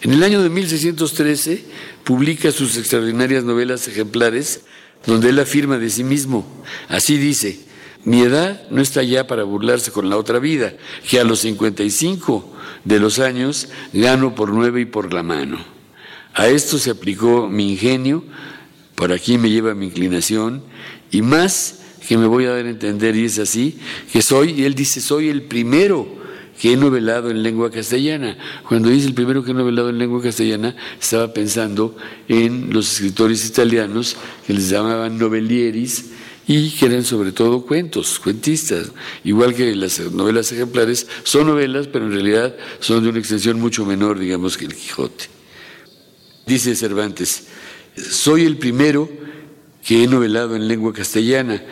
En 0.02 0.12
el 0.12 0.22
año 0.22 0.42
de 0.42 0.50
1613 0.50 1.64
publica 2.04 2.52
sus 2.52 2.76
extraordinarias 2.76 3.44
novelas 3.44 3.88
ejemplares, 3.88 4.60
donde 5.06 5.30
él 5.30 5.38
afirma 5.38 5.78
de 5.78 5.90
sí 5.90 6.04
mismo, 6.04 6.46
así 6.88 7.16
dice, 7.16 7.58
mi 8.04 8.22
edad 8.22 8.68
no 8.70 8.80
está 8.80 9.02
ya 9.02 9.26
para 9.26 9.44
burlarse 9.44 9.92
con 9.92 10.10
la 10.10 10.16
otra 10.16 10.38
vida, 10.38 10.74
que 11.08 11.20
a 11.20 11.24
los 11.24 11.40
55 11.40 12.52
de 12.84 12.98
los 12.98 13.18
años 13.18 13.68
gano 13.92 14.34
por 14.34 14.52
nueve 14.52 14.80
y 14.80 14.84
por 14.84 15.12
la 15.12 15.22
mano. 15.22 15.58
A 16.34 16.48
esto 16.48 16.78
se 16.78 16.90
aplicó 16.90 17.48
mi 17.48 17.72
ingenio, 17.72 18.24
por 18.94 19.12
aquí 19.12 19.38
me 19.38 19.50
lleva 19.50 19.74
mi 19.74 19.86
inclinación, 19.86 20.62
y 21.10 21.22
más 21.22 21.80
que 22.06 22.16
me 22.16 22.26
voy 22.26 22.46
a 22.46 22.50
dar 22.50 22.66
a 22.66 22.70
entender, 22.70 23.14
y 23.16 23.26
es 23.26 23.38
así, 23.38 23.78
que 24.12 24.22
soy, 24.22 24.52
y 24.52 24.64
él 24.64 24.74
dice, 24.74 25.00
soy 25.00 25.28
el 25.28 25.42
primero 25.42 26.22
que 26.60 26.72
he 26.72 26.76
novelado 26.76 27.30
en 27.30 27.42
lengua 27.42 27.70
castellana. 27.70 28.36
Cuando 28.68 28.88
dice 28.88 29.06
el 29.06 29.14
primero 29.14 29.42
que 29.42 29.50
he 29.50 29.54
novelado 29.54 29.90
en 29.90 29.98
lengua 29.98 30.22
castellana, 30.22 30.76
estaba 31.00 31.32
pensando 31.32 31.96
en 32.28 32.72
los 32.72 32.92
escritores 32.92 33.44
italianos 33.46 34.16
que 34.46 34.52
les 34.52 34.68
llamaban 34.68 35.18
novelieris, 35.18 36.10
y 36.46 36.70
que 36.70 36.86
eran 36.86 37.04
sobre 37.04 37.32
todo 37.32 37.62
cuentos, 37.62 38.18
cuentistas, 38.18 38.90
igual 39.24 39.54
que 39.54 39.74
las 39.76 40.00
novelas 40.12 40.50
ejemplares, 40.52 41.06
son 41.22 41.46
novelas, 41.46 41.86
pero 41.86 42.06
en 42.06 42.12
realidad 42.12 42.56
son 42.80 43.02
de 43.02 43.10
una 43.10 43.18
extensión 43.18 43.60
mucho 43.60 43.84
menor, 43.84 44.18
digamos, 44.18 44.56
que 44.56 44.64
el 44.64 44.74
Quijote. 44.74 45.26
Dice 46.46 46.74
Cervantes, 46.74 47.44
soy 47.96 48.44
el 48.44 48.58
primero 48.58 49.08
que 49.84 50.02
he 50.02 50.06
novelado 50.06 50.56
en 50.56 50.68
lengua 50.68 50.92
castellana, 50.92 51.62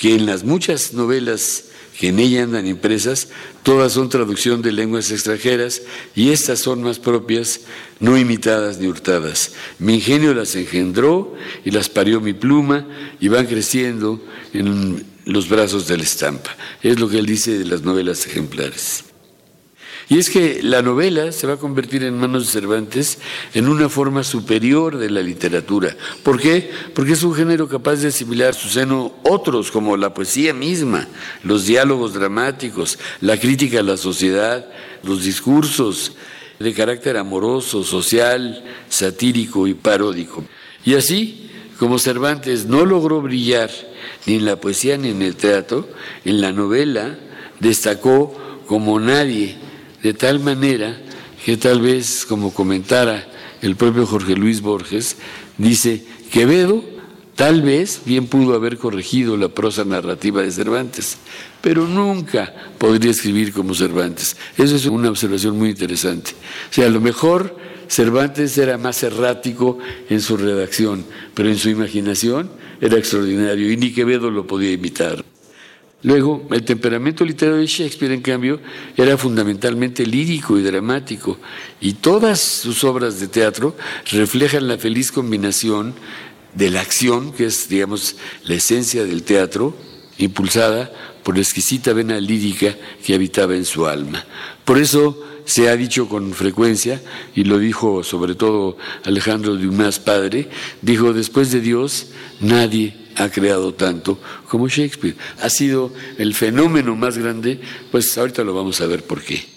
que 0.00 0.14
en 0.14 0.26
las 0.26 0.44
muchas 0.44 0.94
novelas 0.94 1.66
que 1.98 2.08
en 2.08 2.18
ella 2.18 2.42
andan 2.42 2.66
impresas, 2.66 3.28
todas 3.62 3.92
son 3.92 4.10
traducción 4.10 4.60
de 4.60 4.70
lenguas 4.72 5.10
extranjeras 5.10 5.82
y 6.14 6.30
estas 6.30 6.58
son 6.58 6.82
más 6.82 6.98
propias, 6.98 7.60
no 8.00 8.18
imitadas 8.18 8.78
ni 8.78 8.86
hurtadas. 8.86 9.52
Mi 9.78 9.94
ingenio 9.94 10.34
las 10.34 10.54
engendró 10.56 11.34
y 11.64 11.70
las 11.70 11.88
parió 11.88 12.20
mi 12.20 12.34
pluma 12.34 12.86
y 13.18 13.28
van 13.28 13.46
creciendo 13.46 14.22
en 14.52 15.06
los 15.24 15.48
brazos 15.48 15.88
de 15.88 15.96
la 15.96 16.02
estampa. 16.02 16.54
Es 16.82 17.00
lo 17.00 17.08
que 17.08 17.18
él 17.18 17.26
dice 17.26 17.58
de 17.58 17.64
las 17.64 17.82
novelas 17.82 18.26
ejemplares. 18.26 19.05
Y 20.08 20.18
es 20.18 20.30
que 20.30 20.60
la 20.62 20.82
novela 20.82 21.32
se 21.32 21.48
va 21.48 21.54
a 21.54 21.58
convertir 21.58 22.04
en 22.04 22.16
manos 22.16 22.46
de 22.46 22.52
Cervantes 22.52 23.18
en 23.54 23.66
una 23.66 23.88
forma 23.88 24.22
superior 24.22 24.98
de 24.98 25.10
la 25.10 25.20
literatura. 25.20 25.96
¿Por 26.22 26.40
qué? 26.40 26.70
Porque 26.94 27.14
es 27.14 27.24
un 27.24 27.34
género 27.34 27.68
capaz 27.68 27.96
de 27.96 28.08
asimilar 28.08 28.54
su 28.54 28.68
seno 28.68 29.14
otros, 29.24 29.72
como 29.72 29.96
la 29.96 30.14
poesía 30.14 30.54
misma, 30.54 31.08
los 31.42 31.66
diálogos 31.66 32.14
dramáticos, 32.14 33.00
la 33.20 33.36
crítica 33.36 33.80
a 33.80 33.82
la 33.82 33.96
sociedad, 33.96 34.68
los 35.02 35.24
discursos 35.24 36.12
de 36.60 36.72
carácter 36.72 37.16
amoroso, 37.16 37.82
social, 37.82 38.64
satírico 38.88 39.66
y 39.66 39.74
paródico. 39.74 40.44
Y 40.84 40.94
así, 40.94 41.50
como 41.80 41.98
Cervantes 41.98 42.66
no 42.66 42.84
logró 42.84 43.20
brillar 43.22 43.70
ni 44.24 44.36
en 44.36 44.44
la 44.44 44.60
poesía 44.60 44.96
ni 44.98 45.10
en 45.10 45.22
el 45.22 45.34
teatro, 45.34 45.88
en 46.24 46.40
la 46.40 46.52
novela 46.52 47.18
destacó 47.58 48.62
como 48.68 49.00
nadie 49.00 49.65
de 50.06 50.14
tal 50.14 50.38
manera 50.38 50.96
que 51.44 51.56
tal 51.56 51.80
vez, 51.80 52.24
como 52.28 52.54
comentara 52.54 53.26
el 53.60 53.74
propio 53.74 54.06
Jorge 54.06 54.36
Luis 54.36 54.60
Borges, 54.60 55.16
dice, 55.58 56.04
Quevedo 56.30 56.84
tal 57.34 57.62
vez 57.62 58.02
bien 58.06 58.28
pudo 58.28 58.54
haber 58.54 58.78
corregido 58.78 59.36
la 59.36 59.48
prosa 59.48 59.84
narrativa 59.84 60.42
de 60.42 60.52
Cervantes, 60.52 61.18
pero 61.60 61.88
nunca 61.88 62.54
podría 62.78 63.10
escribir 63.10 63.52
como 63.52 63.74
Cervantes. 63.74 64.36
Eso 64.56 64.76
es 64.76 64.86
una 64.86 65.10
observación 65.10 65.58
muy 65.58 65.70
interesante. 65.70 66.30
O 66.70 66.72
sea, 66.72 66.86
a 66.86 66.90
lo 66.90 67.00
mejor 67.00 67.56
Cervantes 67.88 68.56
era 68.58 68.78
más 68.78 69.02
errático 69.02 69.78
en 70.08 70.20
su 70.20 70.36
redacción, 70.36 71.04
pero 71.34 71.48
en 71.48 71.58
su 71.58 71.68
imaginación 71.68 72.48
era 72.80 72.96
extraordinario 72.96 73.72
y 73.72 73.76
ni 73.76 73.92
Quevedo 73.92 74.30
lo 74.30 74.46
podía 74.46 74.70
imitar. 74.70 75.24
Luego, 76.02 76.46
el 76.50 76.62
temperamento 76.62 77.24
literario 77.24 77.60
de 77.60 77.66
Shakespeare, 77.66 78.12
en 78.12 78.20
cambio, 78.20 78.60
era 78.96 79.16
fundamentalmente 79.16 80.04
lírico 80.04 80.58
y 80.58 80.62
dramático, 80.62 81.38
y 81.80 81.94
todas 81.94 82.38
sus 82.40 82.84
obras 82.84 83.18
de 83.18 83.28
teatro 83.28 83.76
reflejan 84.12 84.68
la 84.68 84.78
feliz 84.78 85.10
combinación 85.10 85.94
de 86.54 86.70
la 86.70 86.80
acción, 86.80 87.32
que 87.32 87.46
es, 87.46 87.68
digamos, 87.68 88.16
la 88.44 88.54
esencia 88.54 89.04
del 89.04 89.22
teatro, 89.22 89.74
impulsada 90.18 90.92
por 91.22 91.34
la 91.34 91.42
exquisita 91.42 91.92
vena 91.92 92.20
lírica 92.20 92.76
que 93.04 93.14
habitaba 93.14 93.56
en 93.56 93.64
su 93.64 93.86
alma. 93.86 94.24
Por 94.64 94.78
eso 94.78 95.22
se 95.44 95.68
ha 95.68 95.76
dicho 95.76 96.08
con 96.08 96.34
frecuencia, 96.34 97.00
y 97.34 97.44
lo 97.44 97.58
dijo 97.58 98.04
sobre 98.04 98.34
todo 98.34 98.76
Alejandro 99.04 99.56
Dumas 99.56 99.98
padre, 99.98 100.50
dijo, 100.82 101.12
después 101.14 101.50
de 101.52 101.60
Dios, 101.60 102.08
nadie 102.40 103.05
ha 103.16 103.30
creado 103.30 103.74
tanto 103.74 104.18
como 104.48 104.68
Shakespeare. 104.68 105.16
Ha 105.40 105.50
sido 105.50 105.92
el 106.18 106.34
fenómeno 106.34 106.94
más 106.96 107.18
grande, 107.18 107.60
pues 107.90 108.16
ahorita 108.16 108.44
lo 108.44 108.54
vamos 108.54 108.80
a 108.80 108.86
ver 108.86 109.02
por 109.02 109.22
qué. 109.22 109.56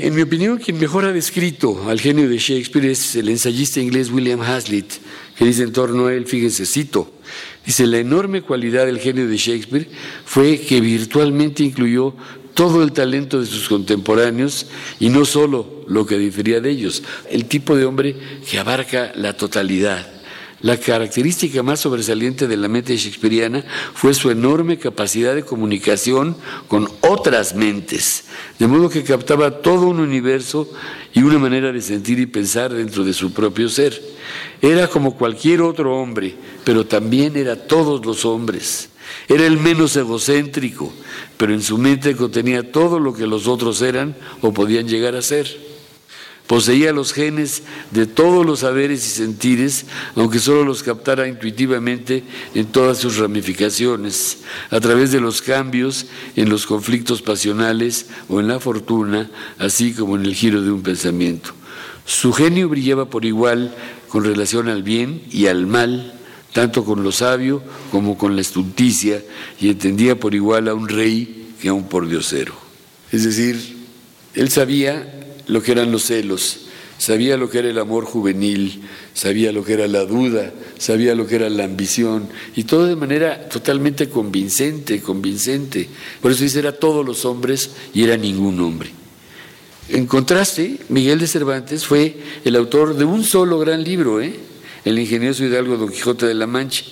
En 0.00 0.14
mi 0.14 0.22
opinión, 0.22 0.58
quien 0.58 0.78
mejor 0.78 1.04
ha 1.04 1.12
descrito 1.12 1.88
al 1.88 2.00
genio 2.00 2.28
de 2.28 2.38
Shakespeare 2.38 2.88
es 2.92 3.16
el 3.16 3.28
ensayista 3.30 3.80
inglés 3.80 4.12
William 4.12 4.40
Hazlitt, 4.40 4.92
que 5.36 5.44
dice 5.44 5.64
en 5.64 5.72
torno 5.72 6.06
a 6.06 6.14
él, 6.14 6.26
fíjense, 6.26 6.66
cito, 6.66 7.12
dice, 7.66 7.84
la 7.84 7.98
enorme 7.98 8.42
cualidad 8.42 8.86
del 8.86 9.00
genio 9.00 9.26
de 9.26 9.36
Shakespeare 9.36 9.88
fue 10.24 10.60
que 10.60 10.80
virtualmente 10.80 11.64
incluyó 11.64 12.14
todo 12.54 12.84
el 12.84 12.92
talento 12.92 13.40
de 13.40 13.46
sus 13.46 13.68
contemporáneos 13.68 14.66
y 15.00 15.08
no 15.08 15.24
solo 15.24 15.84
lo 15.88 16.06
que 16.06 16.16
difería 16.16 16.60
de 16.60 16.70
ellos, 16.70 17.02
el 17.28 17.46
tipo 17.46 17.76
de 17.76 17.84
hombre 17.84 18.16
que 18.48 18.60
abarca 18.60 19.12
la 19.16 19.36
totalidad 19.36 20.17
la 20.60 20.76
característica 20.76 21.62
más 21.62 21.80
sobresaliente 21.80 22.48
de 22.48 22.56
la 22.56 22.68
mente 22.68 22.96
shakespeariana 22.96 23.64
fue 23.94 24.12
su 24.12 24.30
enorme 24.30 24.78
capacidad 24.78 25.34
de 25.34 25.44
comunicación 25.44 26.36
con 26.66 26.88
otras 27.00 27.54
mentes, 27.54 28.24
de 28.58 28.66
modo 28.66 28.88
que 28.88 29.04
captaba 29.04 29.62
todo 29.62 29.86
un 29.86 30.00
universo 30.00 30.68
y 31.14 31.22
una 31.22 31.38
manera 31.38 31.72
de 31.72 31.80
sentir 31.80 32.18
y 32.18 32.26
pensar 32.26 32.72
dentro 32.72 33.04
de 33.04 33.12
su 33.12 33.32
propio 33.32 33.68
ser. 33.68 34.00
Era 34.60 34.88
como 34.88 35.16
cualquier 35.16 35.62
otro 35.62 35.96
hombre, 35.96 36.34
pero 36.64 36.86
también 36.86 37.36
era 37.36 37.54
todos 37.54 38.04
los 38.04 38.24
hombres. 38.24 38.90
Era 39.28 39.46
el 39.46 39.58
menos 39.58 39.96
egocéntrico, 39.96 40.92
pero 41.36 41.54
en 41.54 41.62
su 41.62 41.78
mente 41.78 42.16
contenía 42.16 42.72
todo 42.72 42.98
lo 42.98 43.14
que 43.14 43.26
los 43.26 43.46
otros 43.46 43.80
eran 43.80 44.16
o 44.42 44.52
podían 44.52 44.88
llegar 44.88 45.14
a 45.14 45.22
ser. 45.22 45.67
Poseía 46.48 46.94
los 46.94 47.12
genes 47.12 47.62
de 47.90 48.06
todos 48.06 48.44
los 48.44 48.60
saberes 48.60 49.06
y 49.06 49.10
sentires, 49.10 49.84
aunque 50.16 50.38
solo 50.38 50.64
los 50.64 50.82
captara 50.82 51.28
intuitivamente 51.28 52.24
en 52.54 52.64
todas 52.68 52.96
sus 52.96 53.18
ramificaciones, 53.18 54.38
a 54.70 54.80
través 54.80 55.12
de 55.12 55.20
los 55.20 55.42
cambios 55.42 56.06
en 56.36 56.48
los 56.48 56.64
conflictos 56.64 57.20
pasionales 57.20 58.06
o 58.30 58.40
en 58.40 58.48
la 58.48 58.60
fortuna, 58.60 59.30
así 59.58 59.92
como 59.92 60.16
en 60.16 60.24
el 60.24 60.34
giro 60.34 60.62
de 60.62 60.70
un 60.70 60.82
pensamiento. 60.82 61.50
Su 62.06 62.32
genio 62.32 62.70
brillaba 62.70 63.10
por 63.10 63.26
igual 63.26 63.74
con 64.08 64.24
relación 64.24 64.70
al 64.70 64.82
bien 64.82 65.20
y 65.30 65.48
al 65.48 65.66
mal, 65.66 66.14
tanto 66.54 66.82
con 66.82 67.02
lo 67.02 67.12
sabio 67.12 67.62
como 67.90 68.16
con 68.16 68.36
la 68.36 68.40
estulticia, 68.40 69.22
y 69.60 69.68
entendía 69.68 70.18
por 70.18 70.34
igual 70.34 70.68
a 70.68 70.74
un 70.74 70.88
rey 70.88 71.52
que 71.60 71.68
a 71.68 71.74
un 71.74 71.90
pordiosero. 71.90 72.54
Es 73.12 73.24
decir, 73.24 73.76
él 74.32 74.48
sabía 74.48 75.17
lo 75.48 75.62
que 75.62 75.72
eran 75.72 75.90
los 75.90 76.04
celos, 76.04 76.60
sabía 76.98 77.36
lo 77.36 77.50
que 77.50 77.58
era 77.58 77.68
el 77.68 77.78
amor 77.78 78.04
juvenil, 78.04 78.82
sabía 79.14 79.52
lo 79.52 79.64
que 79.64 79.72
era 79.74 79.88
la 79.88 80.04
duda, 80.04 80.52
sabía 80.78 81.14
lo 81.14 81.26
que 81.26 81.36
era 81.36 81.50
la 81.50 81.64
ambición, 81.64 82.28
y 82.54 82.64
todo 82.64 82.86
de 82.86 82.96
manera 82.96 83.48
totalmente 83.48 84.08
convincente, 84.08 85.00
convincente. 85.00 85.88
Por 86.20 86.32
eso 86.32 86.44
dice, 86.44 86.58
era 86.58 86.72
todos 86.72 87.04
los 87.04 87.24
hombres 87.24 87.70
y 87.94 88.04
era 88.04 88.16
ningún 88.16 88.60
hombre. 88.60 88.90
En 89.88 90.06
contraste, 90.06 90.78
Miguel 90.90 91.18
de 91.18 91.26
Cervantes 91.26 91.86
fue 91.86 92.16
el 92.44 92.56
autor 92.56 92.94
de 92.96 93.04
un 93.04 93.24
solo 93.24 93.58
gran 93.58 93.82
libro, 93.82 94.20
¿eh? 94.20 94.34
El 94.84 94.98
ingenioso 94.98 95.44
hidalgo 95.44 95.76
Don 95.76 95.90
Quijote 95.90 96.26
de 96.26 96.34
la 96.34 96.46
Mancha, 96.46 96.84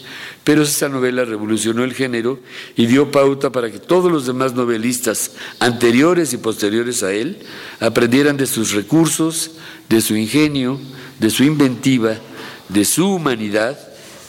pero 0.46 0.62
esta 0.62 0.88
novela 0.88 1.24
revolucionó 1.24 1.82
el 1.82 1.92
género 1.92 2.38
y 2.76 2.86
dio 2.86 3.10
pauta 3.10 3.50
para 3.50 3.68
que 3.68 3.80
todos 3.80 4.12
los 4.12 4.26
demás 4.26 4.54
novelistas 4.54 5.32
anteriores 5.58 6.32
y 6.32 6.36
posteriores 6.36 7.02
a 7.02 7.12
él 7.12 7.40
aprendieran 7.80 8.36
de 8.36 8.46
sus 8.46 8.70
recursos, 8.70 9.50
de 9.88 10.00
su 10.00 10.14
ingenio, 10.14 10.78
de 11.18 11.30
su 11.30 11.42
inventiva, 11.42 12.14
de 12.68 12.84
su 12.84 13.08
humanidad 13.08 13.76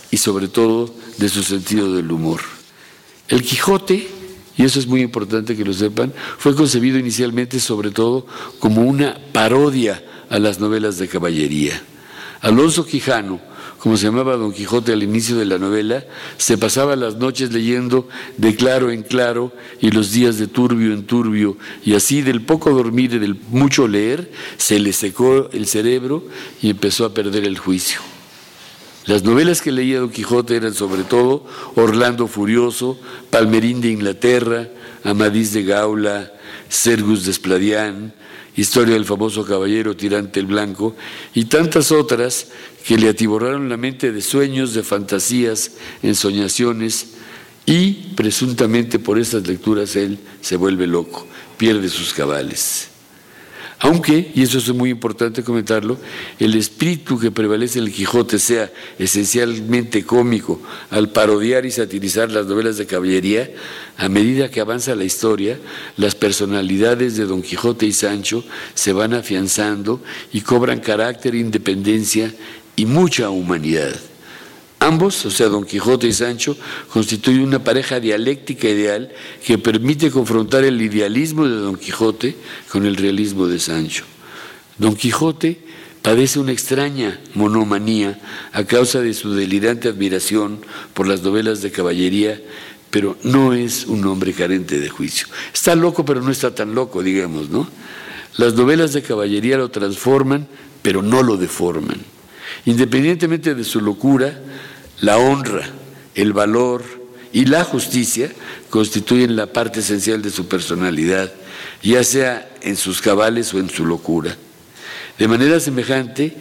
y 0.09 0.17
sobre 0.17 0.47
todo 0.47 0.91
de 1.19 1.29
su 1.29 1.43
sentido 1.43 1.95
del 1.95 2.11
humor. 2.11 2.41
El 3.27 3.43
Quijote, 3.43 4.07
y 4.57 4.63
eso 4.63 4.79
es 4.79 4.87
muy 4.87 5.01
importante 5.01 5.55
que 5.55 5.65
lo 5.65 5.73
sepan, 5.73 6.11
fue 6.39 6.55
concebido 6.55 6.97
inicialmente 6.97 7.59
sobre 7.59 7.91
todo 7.91 8.25
como 8.57 8.81
una 8.81 9.19
parodia 9.33 10.03
a 10.31 10.39
las 10.39 10.59
novelas 10.59 10.97
de 10.97 11.09
caballería. 11.09 11.79
Alonso 12.41 12.87
Quijano, 12.87 13.39
como 13.79 13.97
se 13.97 14.05
llamaba 14.05 14.37
Don 14.37 14.53
Quijote 14.53 14.93
al 14.93 15.03
inicio 15.03 15.35
de 15.37 15.45
la 15.45 15.57
novela, 15.57 16.03
se 16.37 16.57
pasaba 16.57 16.95
las 16.95 17.17
noches 17.17 17.51
leyendo 17.51 18.07
de 18.37 18.55
claro 18.55 18.91
en 18.91 19.03
claro 19.03 19.51
y 19.79 19.91
los 19.91 20.11
días 20.11 20.37
de 20.37 20.47
turbio 20.47 20.93
en 20.93 21.05
turbio, 21.05 21.57
y 21.85 21.95
así 21.95 22.21
del 22.21 22.41
poco 22.41 22.71
dormir 22.71 23.13
y 23.13 23.19
del 23.19 23.35
mucho 23.49 23.87
leer, 23.87 24.31
se 24.57 24.79
le 24.79 24.93
secó 24.93 25.49
el 25.53 25.67
cerebro 25.67 26.23
y 26.61 26.69
empezó 26.69 27.05
a 27.05 27.13
perder 27.13 27.45
el 27.45 27.57
juicio. 27.57 27.99
Las 29.05 29.23
novelas 29.23 29.61
que 29.61 29.71
leía 29.71 29.99
Don 29.99 30.09
Quijote 30.09 30.57
eran 30.57 30.73
sobre 30.73 31.03
todo 31.03 31.45
Orlando 31.75 32.27
Furioso, 32.27 32.99
Palmerín 33.29 33.79
de 33.79 33.89
Inglaterra, 33.89 34.67
Amadís 35.05 35.53
de 35.53 35.63
Gaula, 35.63 36.33
Sergus 36.67 37.23
de 37.23 37.31
Historia 38.57 38.95
del 38.95 39.05
famoso 39.05 39.45
caballero 39.45 39.95
tirante 39.95 40.39
el 40.39 40.47
blanco 40.47 40.95
y 41.33 41.45
tantas 41.45 41.91
otras 41.91 42.47
que 42.85 42.97
le 42.97 43.07
atiborraron 43.07 43.69
la 43.69 43.77
mente 43.77 44.11
de 44.11 44.21
sueños, 44.21 44.73
de 44.73 44.83
fantasías, 44.83 45.71
ensoñaciones 46.01 47.13
y 47.67 47.91
presuntamente 48.15 48.97
por 48.97 49.19
esas 49.19 49.47
lecturas 49.47 49.95
él 49.95 50.17
se 50.41 50.55
vuelve 50.55 50.87
loco, 50.87 51.27
pierde 51.57 51.87
sus 51.87 52.13
cabales. 52.13 52.89
Aunque, 53.79 54.31
y 54.33 54.41
eso 54.41 54.57
es 54.57 54.69
muy 54.73 54.89
importante 54.89 55.43
comentarlo, 55.43 55.99
el 56.39 56.55
espíritu 56.55 57.19
que 57.19 57.29
prevalece 57.29 57.77
en 57.77 57.85
el 57.85 57.91
Quijote 57.91 58.39
sea 58.39 58.71
esencialmente 58.97 60.03
cómico 60.03 60.59
al 60.89 61.09
parodiar 61.09 61.63
y 61.65 61.71
satirizar 61.71 62.31
las 62.31 62.47
novelas 62.47 62.77
de 62.77 62.87
caballería, 62.87 63.51
a 63.97 64.09
medida 64.09 64.49
que 64.49 64.61
avanza 64.61 64.95
la 64.95 65.03
historia, 65.03 65.59
las 65.95 66.15
personalidades 66.15 67.17
de 67.17 67.25
Don 67.25 67.43
Quijote 67.43 67.85
y 67.85 67.93
Sancho 67.93 68.43
se 68.73 68.93
van 68.93 69.13
afianzando 69.13 70.01
y 70.33 70.41
cobran 70.41 70.79
carácter, 70.79 71.35
independencia 71.35 72.33
y 72.75 72.87
mucha 72.87 73.29
humanidad. 73.29 73.95
Ambos, 74.79 75.25
o 75.25 75.31
sea, 75.31 75.47
Don 75.47 75.65
Quijote 75.65 76.07
y 76.07 76.13
Sancho, 76.13 76.55
constituyen 76.91 77.41
una 77.41 77.63
pareja 77.63 77.99
dialéctica 77.99 78.69
ideal 78.69 79.11
que 79.43 79.57
permite 79.57 80.11
confrontar 80.11 80.63
el 80.63 80.81
idealismo 80.81 81.47
de 81.47 81.55
Don 81.55 81.77
Quijote 81.77 82.35
con 82.71 82.85
el 82.85 82.95
realismo 82.95 83.47
de 83.47 83.59
Sancho. 83.59 84.05
Don 84.77 84.95
Quijote 84.95 85.59
padece 86.03 86.39
una 86.39 86.51
extraña 86.51 87.19
monomanía 87.33 88.19
a 88.53 88.63
causa 88.65 89.01
de 89.01 89.13
su 89.13 89.33
delirante 89.33 89.89
admiración 89.89 90.59
por 90.93 91.07
las 91.07 91.23
novelas 91.23 91.61
de 91.61 91.71
caballería, 91.71 92.39
pero 92.91 93.17
no 93.23 93.53
es 93.53 93.85
un 93.87 94.05
hombre 94.05 94.31
carente 94.31 94.79
de 94.79 94.89
juicio. 94.89 95.27
Está 95.53 95.75
loco, 95.75 96.05
pero 96.05 96.21
no 96.21 96.31
está 96.31 96.53
tan 96.53 96.75
loco, 96.75 97.01
digamos, 97.01 97.49
¿no? 97.49 97.67
Las 98.37 98.53
novelas 98.53 98.93
de 98.93 99.01
caballería 99.01 99.57
lo 99.57 99.69
transforman, 99.69 100.47
pero 100.83 101.01
no 101.01 101.23
lo 101.23 101.35
deforman. 101.35 101.97
Independientemente 102.65 103.55
de 103.55 103.63
su 103.63 103.81
locura, 103.81 104.39
la 105.01 105.17
honra, 105.17 105.69
el 106.15 106.33
valor 106.33 106.83
y 107.31 107.45
la 107.45 107.63
justicia 107.63 108.31
constituyen 108.69 109.35
la 109.35 109.47
parte 109.47 109.81
esencial 109.81 110.21
de 110.21 110.31
su 110.31 110.47
personalidad, 110.47 111.31
ya 111.83 112.03
sea 112.03 112.49
en 112.61 112.75
sus 112.75 113.01
cabales 113.01 113.53
o 113.53 113.59
en 113.59 113.69
su 113.69 113.85
locura. 113.85 114.35
De 115.17 115.27
manera 115.27 115.59
semejante, 115.59 116.35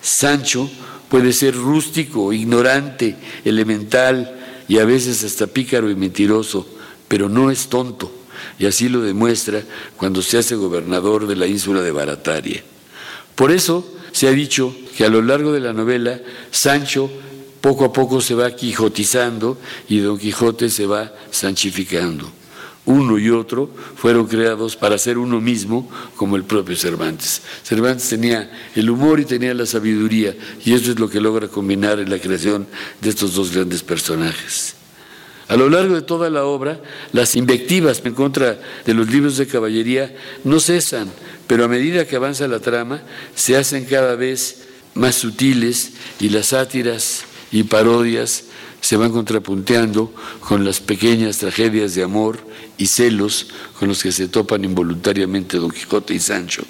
Sancho 0.00 0.70
puede 1.08 1.32
ser 1.32 1.54
rústico, 1.54 2.32
ignorante, 2.32 3.16
elemental 3.44 4.38
y 4.68 4.78
a 4.78 4.84
veces 4.84 5.22
hasta 5.24 5.46
pícaro 5.46 5.90
y 5.90 5.94
mentiroso, 5.94 6.66
pero 7.08 7.28
no 7.28 7.50
es 7.50 7.68
tonto, 7.68 8.12
y 8.58 8.66
así 8.66 8.88
lo 8.88 9.00
demuestra 9.00 9.62
cuando 9.96 10.22
se 10.22 10.38
hace 10.38 10.54
gobernador 10.54 11.26
de 11.26 11.36
la 11.36 11.46
ínsula 11.46 11.82
de 11.82 11.92
Barataria. 11.92 12.62
Por 13.34 13.52
eso 13.52 13.86
se 14.12 14.28
ha 14.28 14.32
dicho 14.32 14.74
que 14.96 15.04
a 15.04 15.08
lo 15.08 15.22
largo 15.22 15.52
de 15.52 15.60
la 15.60 15.72
novela 15.72 16.20
Sancho 16.50 17.10
poco 17.60 17.84
a 17.84 17.92
poco 17.92 18.20
se 18.20 18.34
va 18.34 18.54
quijotizando 18.54 19.58
y 19.88 19.98
Don 19.98 20.18
Quijote 20.18 20.70
se 20.70 20.86
va 20.86 21.12
sanchificando. 21.30 22.30
Uno 22.86 23.18
y 23.18 23.30
otro 23.30 23.68
fueron 23.96 24.26
creados 24.28 24.76
para 24.76 24.96
ser 24.96 25.18
uno 25.18 25.40
mismo, 25.40 25.90
como 26.14 26.36
el 26.36 26.44
propio 26.44 26.76
Cervantes. 26.76 27.42
Cervantes 27.64 28.08
tenía 28.08 28.48
el 28.76 28.88
humor 28.88 29.18
y 29.18 29.24
tenía 29.24 29.52
la 29.54 29.66
sabiduría, 29.66 30.36
y 30.64 30.72
eso 30.72 30.92
es 30.92 31.00
lo 31.00 31.10
que 31.10 31.20
logra 31.20 31.48
combinar 31.48 31.98
en 31.98 32.08
la 32.08 32.20
creación 32.20 32.68
de 33.00 33.10
estos 33.10 33.34
dos 33.34 33.52
grandes 33.52 33.82
personajes. 33.82 34.76
A 35.48 35.56
lo 35.56 35.68
largo 35.68 35.96
de 35.96 36.02
toda 36.02 36.30
la 36.30 36.44
obra, 36.44 36.80
las 37.12 37.34
invectivas 37.34 38.00
en 38.04 38.14
contra 38.14 38.58
de 38.84 38.94
los 38.94 39.10
libros 39.10 39.36
de 39.36 39.48
caballería 39.48 40.14
no 40.44 40.60
cesan, 40.60 41.10
pero 41.48 41.64
a 41.64 41.68
medida 41.68 42.06
que 42.06 42.16
avanza 42.16 42.46
la 42.46 42.60
trama, 42.60 43.02
se 43.34 43.56
hacen 43.56 43.84
cada 43.84 44.14
vez 44.14 44.62
más 44.94 45.16
sutiles 45.16 45.92
y 46.20 46.28
las 46.28 46.46
sátiras 46.46 47.24
y 47.52 47.64
parodias 47.64 48.44
se 48.80 48.96
van 48.96 49.12
contrapunteando 49.12 50.12
con 50.40 50.64
las 50.64 50.80
pequeñas 50.80 51.38
tragedias 51.38 51.94
de 51.94 52.02
amor 52.02 52.38
y 52.78 52.86
celos 52.86 53.48
con 53.78 53.88
los 53.88 54.02
que 54.02 54.12
se 54.12 54.28
topan 54.28 54.64
involuntariamente 54.64 55.56
Don 55.58 55.70
Quijote 55.70 56.14
y 56.14 56.20
Sancho 56.20 56.62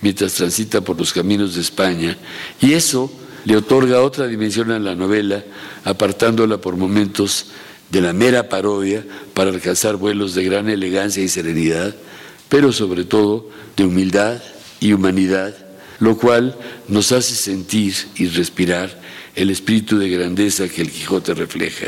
mientras 0.00 0.34
transita 0.34 0.80
por 0.80 0.98
los 0.98 1.12
caminos 1.12 1.54
de 1.54 1.60
España, 1.60 2.16
y 2.60 2.72
eso 2.72 3.10
le 3.44 3.56
otorga 3.56 4.02
otra 4.02 4.26
dimensión 4.26 4.70
a 4.70 4.78
la 4.78 4.94
novela, 4.94 5.44
apartándola 5.84 6.60
por 6.60 6.76
momentos 6.76 7.46
de 7.90 8.00
la 8.00 8.12
mera 8.12 8.48
parodia 8.48 9.04
para 9.34 9.50
alcanzar 9.50 9.96
vuelos 9.96 10.34
de 10.34 10.44
gran 10.44 10.68
elegancia 10.68 11.22
y 11.22 11.28
serenidad, 11.28 11.94
pero 12.48 12.72
sobre 12.72 13.04
todo 13.04 13.48
de 13.76 13.84
humildad 13.84 14.42
y 14.80 14.92
humanidad, 14.92 15.54
lo 15.98 16.16
cual 16.16 16.56
nos 16.88 17.12
hace 17.12 17.34
sentir 17.34 17.94
y 18.16 18.26
respirar 18.28 19.00
el 19.40 19.48
espíritu 19.50 19.98
de 19.98 20.10
grandeza 20.10 20.68
que 20.68 20.82
el 20.82 20.90
Quijote 20.90 21.32
refleja, 21.32 21.86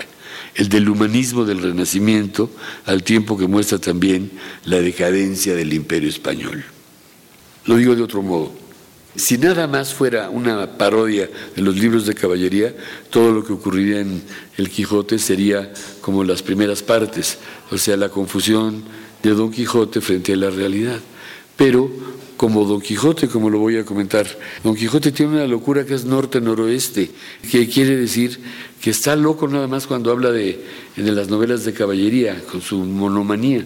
el 0.55 0.71
del 0.71 0.89
humanismo 0.89 1.45
del 1.45 1.61
Renacimiento, 1.61 2.51
al 2.87 3.03
tiempo 3.03 3.37
que 3.37 3.47
muestra 3.47 3.79
también 3.79 4.31
la 4.65 4.81
decadencia 4.81 5.55
del 5.55 5.75
imperio 5.75 6.09
español. 6.09 6.65
Lo 7.67 7.77
digo 7.77 7.95
de 7.95 8.03
otro 8.03 8.23
modo. 8.23 8.53
Si 9.15 9.37
nada 9.37 9.67
más 9.67 9.93
fuera 9.93 10.31
una 10.31 10.79
parodia 10.79 11.29
de 11.55 11.61
los 11.61 11.77
libros 11.77 12.07
de 12.07 12.15
caballería, 12.15 12.75
todo 13.11 13.31
lo 13.31 13.45
que 13.45 13.53
ocurriría 13.53 14.01
en 14.01 14.23
El 14.57 14.71
Quijote 14.71 15.19
sería 15.19 15.71
como 16.01 16.25
las 16.25 16.43
primeras 16.43 16.83
partes, 16.83 17.37
o 17.71 17.77
sea, 17.77 17.99
la 17.99 18.09
confusión 18.09 18.83
de 19.23 19.31
Don 19.31 19.51
Quijote 19.51 20.01
frente 20.01 20.33
a 20.33 20.37
la 20.37 20.49
realidad. 20.49 21.01
Pero 21.59 21.91
como 22.43 22.65
Don 22.65 22.81
Quijote, 22.81 23.29
como 23.29 23.51
lo 23.51 23.61
voy 23.61 23.77
a 23.77 23.85
comentar. 23.85 24.27
Don 24.65 24.75
Quijote 24.75 25.13
tiene 25.13 25.35
una 25.35 25.47
locura 25.47 25.87
que 25.87 25.95
es 25.95 26.05
norte-noroeste, 26.05 27.09
que 27.49 27.69
quiere 27.69 27.97
decir 27.97 28.41
que 28.81 28.91
está 28.91 29.15
loco 29.15 29.47
nada 29.47 29.69
más 29.69 29.87
cuando 29.87 30.11
habla 30.11 30.33
de, 30.33 30.61
de 30.97 31.13
las 31.13 31.29
novelas 31.29 31.65
de 31.65 31.73
caballería, 31.73 32.43
con 32.51 32.61
su 32.61 32.79
monomanía. 32.79 33.65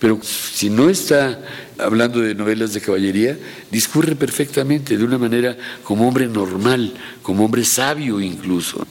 Pero 0.00 0.18
si 0.24 0.70
no 0.70 0.90
está 0.90 1.40
hablando 1.78 2.18
de 2.18 2.34
novelas 2.34 2.74
de 2.74 2.80
caballería, 2.80 3.38
discurre 3.70 4.16
perfectamente, 4.16 4.98
de 4.98 5.04
una 5.04 5.18
manera 5.18 5.56
como 5.84 6.08
hombre 6.08 6.26
normal, 6.26 6.94
como 7.22 7.44
hombre 7.44 7.64
sabio 7.64 8.20
incluso. 8.20 8.84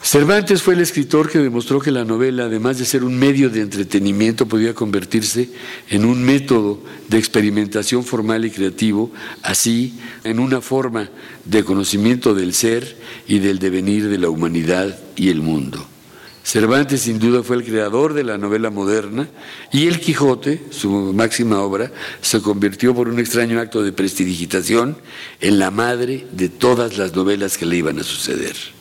Cervantes 0.00 0.62
fue 0.62 0.74
el 0.74 0.80
escritor 0.80 1.28
que 1.28 1.38
demostró 1.38 1.80
que 1.80 1.90
la 1.90 2.04
novela, 2.04 2.44
además 2.44 2.78
de 2.78 2.84
ser 2.84 3.04
un 3.04 3.18
medio 3.18 3.50
de 3.50 3.60
entretenimiento, 3.60 4.46
podía 4.46 4.72
convertirse 4.72 5.50
en 5.90 6.04
un 6.04 6.22
método 6.22 6.80
de 7.08 7.18
experimentación 7.18 8.04
formal 8.04 8.44
y 8.44 8.50
creativo, 8.50 9.10
así 9.42 9.98
en 10.24 10.38
una 10.38 10.60
forma 10.60 11.10
de 11.44 11.64
conocimiento 11.64 12.32
del 12.32 12.54
ser 12.54 12.96
y 13.26 13.40
del 13.40 13.58
devenir 13.58 14.08
de 14.08 14.18
la 14.18 14.30
humanidad 14.30 14.98
y 15.16 15.28
el 15.30 15.42
mundo. 15.42 15.84
Cervantes 16.42 17.02
sin 17.02 17.18
duda 17.18 17.42
fue 17.42 17.56
el 17.56 17.64
creador 17.64 18.14
de 18.14 18.24
la 18.24 18.38
novela 18.38 18.70
moderna 18.70 19.28
y 19.70 19.88
El 19.88 20.00
Quijote, 20.00 20.62
su 20.70 20.88
máxima 21.12 21.60
obra, 21.60 21.92
se 22.22 22.40
convirtió 22.40 22.94
por 22.94 23.08
un 23.08 23.18
extraño 23.18 23.60
acto 23.60 23.82
de 23.82 23.92
prestidigitación 23.92 24.96
en 25.42 25.58
la 25.58 25.70
madre 25.70 26.26
de 26.32 26.48
todas 26.48 26.96
las 26.96 27.14
novelas 27.14 27.58
que 27.58 27.66
le 27.66 27.76
iban 27.76 27.98
a 27.98 28.04
suceder. 28.04 28.77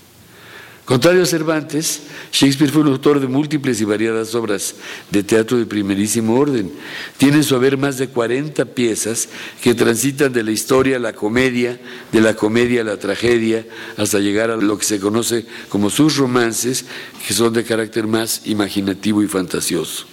Contrario 0.87 1.23
a 1.23 1.25
Cervantes, 1.25 2.03
Shakespeare 2.31 2.71
fue 2.71 2.81
un 2.81 2.87
autor 2.87 3.19
de 3.19 3.27
múltiples 3.27 3.81
y 3.81 3.83
variadas 3.83 4.33
obras 4.35 4.75
de 5.11 5.21
teatro 5.21 5.57
de 5.57 5.65
primerísimo 5.65 6.39
orden. 6.39 6.71
Tiene 7.17 7.35
en 7.35 7.43
su 7.43 7.57
haber 7.57 7.77
más 7.77 7.97
de 7.97 8.07
40 8.07 8.63
piezas 8.63 9.27
que 9.61 9.75
transitan 9.75 10.31
de 10.31 10.43
la 10.43 10.51
historia 10.51 10.95
a 10.95 10.99
la 11.01 11.11
comedia, 11.11 11.77
de 12.13 12.21
la 12.21 12.35
comedia 12.35 12.79
a 12.79 12.85
la 12.85 12.97
tragedia, 12.97 13.65
hasta 13.97 14.19
llegar 14.19 14.49
a 14.49 14.55
lo 14.55 14.77
que 14.77 14.85
se 14.85 15.01
conoce 15.01 15.45
como 15.67 15.89
sus 15.89 16.15
romances, 16.15 16.85
que 17.27 17.33
son 17.33 17.51
de 17.51 17.65
carácter 17.65 18.07
más 18.07 18.43
imaginativo 18.45 19.21
y 19.21 19.27
fantasioso. 19.27 20.05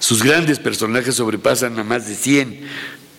Sus 0.00 0.22
grandes 0.22 0.58
personajes 0.58 1.14
sobrepasan 1.14 1.78
a 1.78 1.82
más 1.82 2.06
de 2.06 2.14
100, 2.14 2.60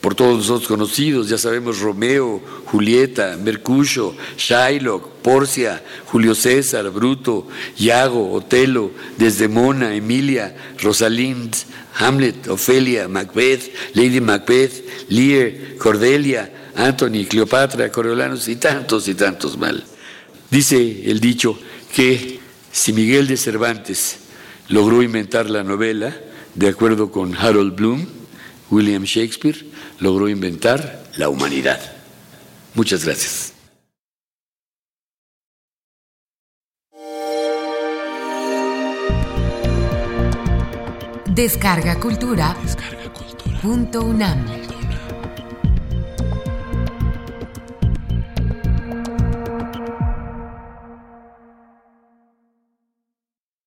por 0.02 0.16
todos 0.16 0.38
nosotros 0.38 0.68
conocidos, 0.68 1.28
ya 1.28 1.38
sabemos 1.38 1.80
Romeo, 1.80 2.42
Julieta, 2.66 3.38
Mercucio, 3.42 4.16
Shylock, 4.38 5.10
Porcia, 5.22 5.84
Julio 6.06 6.36
César, 6.36 6.90
Bruto, 6.90 7.48
Iago, 7.78 8.32
Otelo, 8.32 8.92
Desdemona, 9.18 9.94
Emilia, 9.94 10.56
Rosalind, 10.82 11.54
Hamlet, 11.96 12.48
Ofelia, 12.48 13.10
Macbeth, 13.10 13.74
Lady 13.94 14.22
Macbeth, 14.22 15.10
Lear, 15.10 15.76
Cordelia, 15.78 16.50
Anthony, 16.76 17.26
Cleopatra, 17.28 17.92
Coriolanus 17.92 18.48
y 18.48 18.56
tantos 18.56 19.08
y 19.10 19.16
tantos 19.16 19.58
mal. 19.58 19.84
Dice 20.50 21.12
el 21.12 21.20
dicho 21.20 21.60
que 21.94 22.40
si 22.72 22.94
Miguel 22.94 23.28
de 23.28 23.36
Cervantes 23.36 24.20
logró 24.70 25.04
inventar 25.04 25.50
la 25.50 25.64
novela, 25.64 26.16
de 26.56 26.70
acuerdo 26.70 27.12
con 27.12 27.36
Harold 27.36 27.76
Bloom, 27.76 28.19
William 28.72 29.04
Shakespeare 29.04 29.66
logró 30.00 30.30
inventar 30.30 31.04
la 31.18 31.30
humanidad. 31.30 31.80
Muchas 32.76 33.04
gracias. 33.06 33.54
Descarga 41.40 41.98
Cultura. 42.00 42.56
Descarga 42.62 43.14
cultura. 43.14 43.60
Punto 43.62 44.02
UNAM. 44.02 44.79